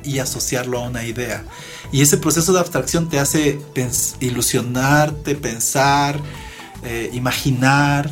[0.04, 1.44] y asociarlo a una idea.
[1.92, 3.60] Y ese proceso de abstracción te hace
[4.20, 6.20] ilusionarte, pensar,
[6.84, 8.12] eh, imaginar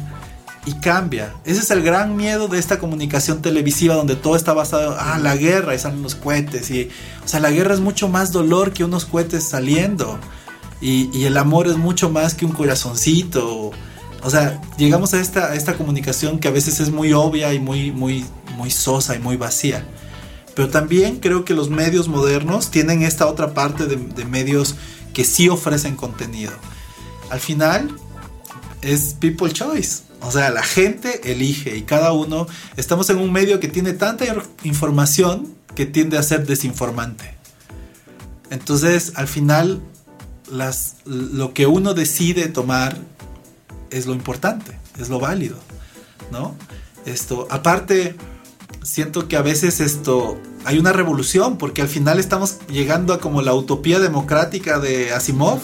[0.65, 1.33] y cambia.
[1.43, 5.35] Ese es el gran miedo de esta comunicación televisiva donde todo está basado, ah, la
[5.35, 6.69] guerra y salen los cohetes.
[6.71, 6.89] Y,
[7.23, 10.17] o sea, la guerra es mucho más dolor que unos cohetes saliendo.
[10.81, 13.71] Y, el amor es mucho más que un corazoncito.
[14.21, 17.91] O sea, llegamos a esta, esta comunicación que a veces es muy obvia y muy,
[17.91, 18.25] muy,
[18.57, 19.85] muy sosa y muy vacía.
[20.55, 24.75] Pero también creo que los medios modernos tienen esta otra parte de, medios
[25.13, 26.51] que sí ofrecen contenido.
[27.29, 27.95] Al final
[28.81, 30.03] es people choice.
[30.21, 32.47] O sea, la gente elige y cada uno
[32.77, 34.25] estamos en un medio que tiene tanta
[34.63, 37.35] información que tiende a ser desinformante.
[38.49, 39.81] Entonces, al final,
[40.51, 42.97] las, lo que uno decide tomar
[43.89, 45.57] es lo importante, es lo válido,
[46.31, 46.55] ¿no?
[47.05, 48.15] Esto, aparte,
[48.83, 53.41] siento que a veces esto hay una revolución porque al final estamos llegando a como
[53.41, 55.59] la utopía democrática de Asimov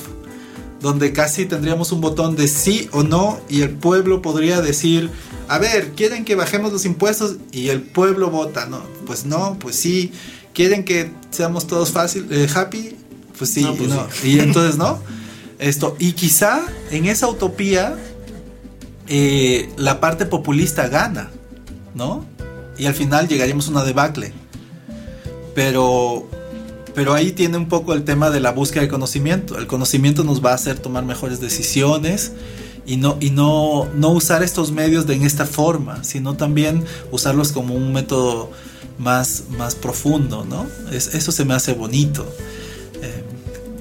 [0.81, 5.09] donde casi tendríamos un botón de sí o no y el pueblo podría decir,
[5.47, 7.35] a ver, ¿quieren que bajemos los impuestos?
[7.51, 8.81] Y el pueblo vota, ¿no?
[9.05, 10.11] Pues no, pues sí.
[10.53, 12.95] ¿Quieren que seamos todos fácil, eh, happy?
[13.37, 13.91] Pues sí, pues
[14.23, 14.99] y entonces no.
[15.59, 16.61] Esto, y quizá
[16.91, 17.97] en esa utopía
[19.07, 21.29] eh, la parte populista gana,
[21.93, 22.25] ¿no?
[22.79, 24.33] Y al final llegaríamos a una debacle.
[25.53, 26.27] Pero
[26.95, 29.57] pero ahí tiene un poco el tema de la búsqueda de conocimiento.
[29.57, 32.33] El conocimiento nos va a hacer tomar mejores decisiones
[32.85, 37.51] y no, y no, no usar estos medios de en esta forma, sino también usarlos
[37.51, 38.51] como un método
[38.97, 40.65] más, más profundo, ¿no?
[40.91, 42.25] Es, eso se me hace bonito.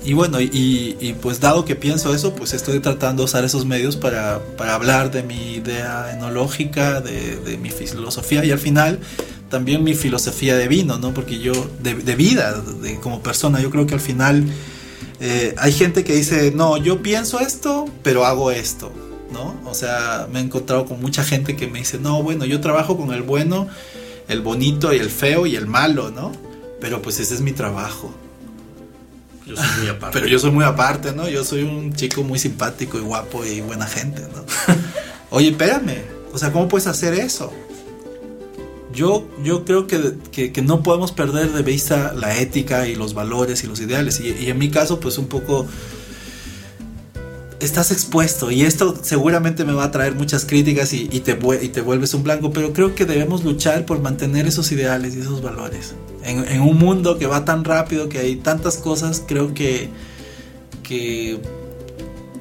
[0.09, 3.95] Y bueno, y, pues dado que pienso eso, pues estoy tratando de usar esos medios
[3.95, 9.01] para, para hablar de mi idea enológica, de, de mi filosofía y al final
[9.51, 11.13] también mi filosofía de vino, ¿no?
[11.13, 11.53] Porque yo,
[11.83, 14.47] de, vida, de, como persona, yo creo que al final
[15.21, 18.91] eh, hay gente que dice, no, yo pienso esto, pero hago esto,
[19.31, 19.61] ¿no?
[19.67, 22.97] O sea, me he encontrado con mucha gente que me dice, no, bueno, yo trabajo
[22.97, 23.69] con el bueno,
[24.27, 26.33] el bonito y el feo y el malo, ¿no?
[26.81, 28.15] Pero pues ese es mi trabajo.
[29.49, 30.19] Yo soy muy aparte.
[30.19, 31.29] pero yo soy muy aparte, ¿no?
[31.29, 34.45] Yo soy un chico muy simpático y guapo y buena gente, ¿no?
[35.31, 37.53] Oye, espérame, o sea, ¿cómo puedes hacer eso?
[38.99, 43.63] yo, yo creo que, que, no podemos perder de vista la ética y los valores
[43.63, 44.21] y los ideales.
[44.21, 45.67] Y, en mi caso, pues un poco
[47.61, 51.81] estás expuesto y esto seguramente me va a traer muchas críticas y, te, y te
[51.81, 55.95] vuelves un blanco, pero creo que debemos luchar por mantener esos ideales y esos valores.
[56.25, 59.89] En, un mundo que va tan rápido, que hay tantas cosas, creo que...
[60.83, 61.41] que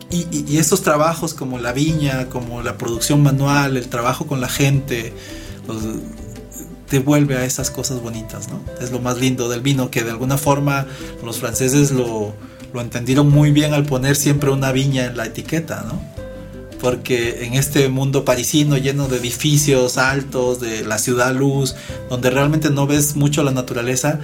[0.10, 5.14] y, estos trabajos como la viña, como la producción manual, el trabajo con la gente,
[5.68, 5.84] los,
[6.88, 8.62] te vuelve a esas cosas bonitas, ¿no?
[8.80, 10.86] Es lo más lindo del vino, que de alguna forma
[11.24, 12.34] los franceses lo,
[12.74, 16.02] lo entendieron muy bien al poner siempre una viña en la etiqueta, ¿no?
[16.80, 21.76] Porque en este mundo parisino lleno de edificios altos, de la ciudad luz,
[22.10, 24.20] donde realmente no ves mucho la naturaleza,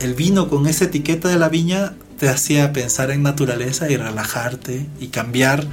[0.00, 4.86] el vino con esa etiqueta de la viña te hacía pensar en naturaleza y relajarte
[5.00, 5.66] y cambiar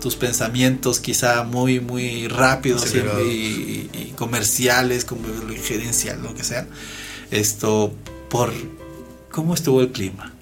[0.00, 5.22] tus pensamientos quizá muy, muy rápidos y, comerciales, como
[5.62, 6.66] gerencial, lo que sea,
[7.30, 7.92] esto
[8.28, 8.52] por
[9.30, 10.32] cómo estuvo el clima.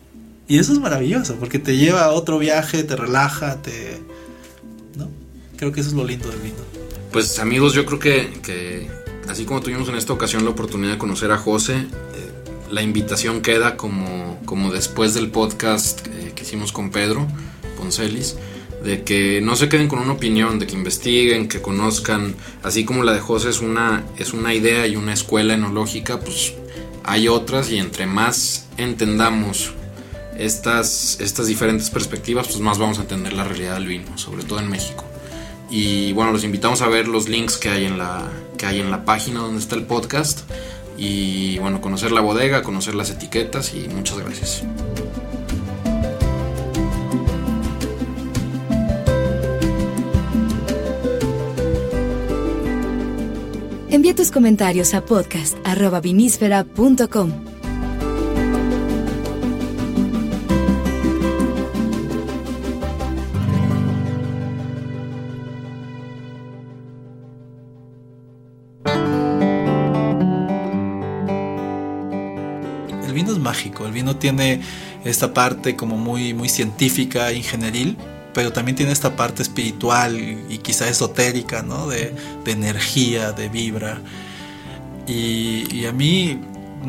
[0.48, 4.00] Y eso es maravilloso, porque te lleva a otro viaje, te relaja, te...
[4.96, 5.10] ¿no?
[5.58, 6.56] Creo que eso es lo lindo del vino.
[7.12, 8.88] Pues amigos, yo creo que,
[9.28, 11.86] así como tuvimos en esta ocasión la oportunidad de conocer a José, eh,
[12.70, 17.26] la invitación queda como, como después del podcast eh, que hicimos con Pedro
[17.76, 18.36] Poncelis
[18.82, 23.02] de que no se queden con una opinión, de que investiguen, que conozcan, así como
[23.02, 26.54] la de José es una, es una idea y una escuela enológica, pues
[27.04, 29.72] hay otras y entre más entendamos
[30.38, 34.60] estas, estas diferentes perspectivas, pues más vamos a entender la realidad del vino, sobre todo
[34.60, 35.04] en México.
[35.70, 38.26] Y bueno, los invitamos a ver los links que hay en la,
[38.56, 40.50] que hay en la página donde está el podcast.
[40.96, 44.62] Y bueno, conocer la bodega, conocer las etiquetas y muchas gracias.
[53.90, 57.57] Envía tus comentarios a podcast.vinísfera.com.
[73.88, 74.60] el vino tiene
[75.04, 77.96] esta parte como muy, muy científica, ingenieril,
[78.34, 80.16] pero también tiene esta parte espiritual
[80.48, 81.88] y quizá esotérica, ¿no?
[81.88, 82.14] De,
[82.46, 84.00] energía, de vibra.
[85.06, 86.38] Y, a mí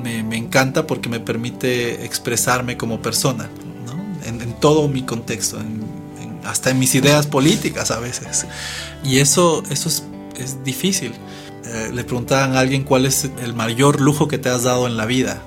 [0.04, 3.50] me, encanta porque me permite expresarme como persona,
[4.26, 5.58] en, todo mi contexto,
[6.46, 8.46] hasta en mis ideas políticas a veces.
[9.04, 10.04] Y eso, eso es,
[10.38, 11.14] es difícil.
[11.66, 14.98] Eh, le preguntaban a alguien cuál es el mayor lujo que te has dado en
[14.98, 15.42] la vida.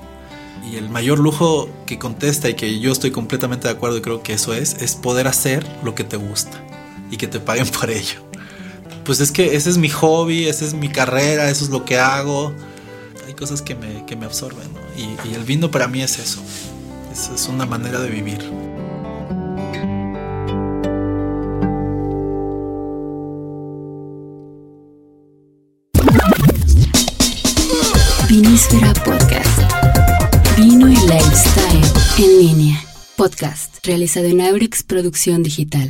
[0.69, 4.23] Y el mayor lujo que contesta y que yo estoy completamente de acuerdo y creo
[4.23, 6.63] que eso es, es poder hacer lo que te gusta
[7.11, 8.21] y que te paguen por ello.
[9.03, 11.99] Pues es que ese es mi hobby, esa es mi carrera, eso es lo que
[11.99, 12.53] hago.
[13.27, 14.79] Hay cosas que me, que me absorben ¿no?
[15.29, 16.41] y, el vino para mí es eso.
[17.11, 18.39] Es, es una manera de vivir.
[28.29, 28.93] Vinísfera
[33.15, 35.87] Podcast realizado en Aurix Producción Digital.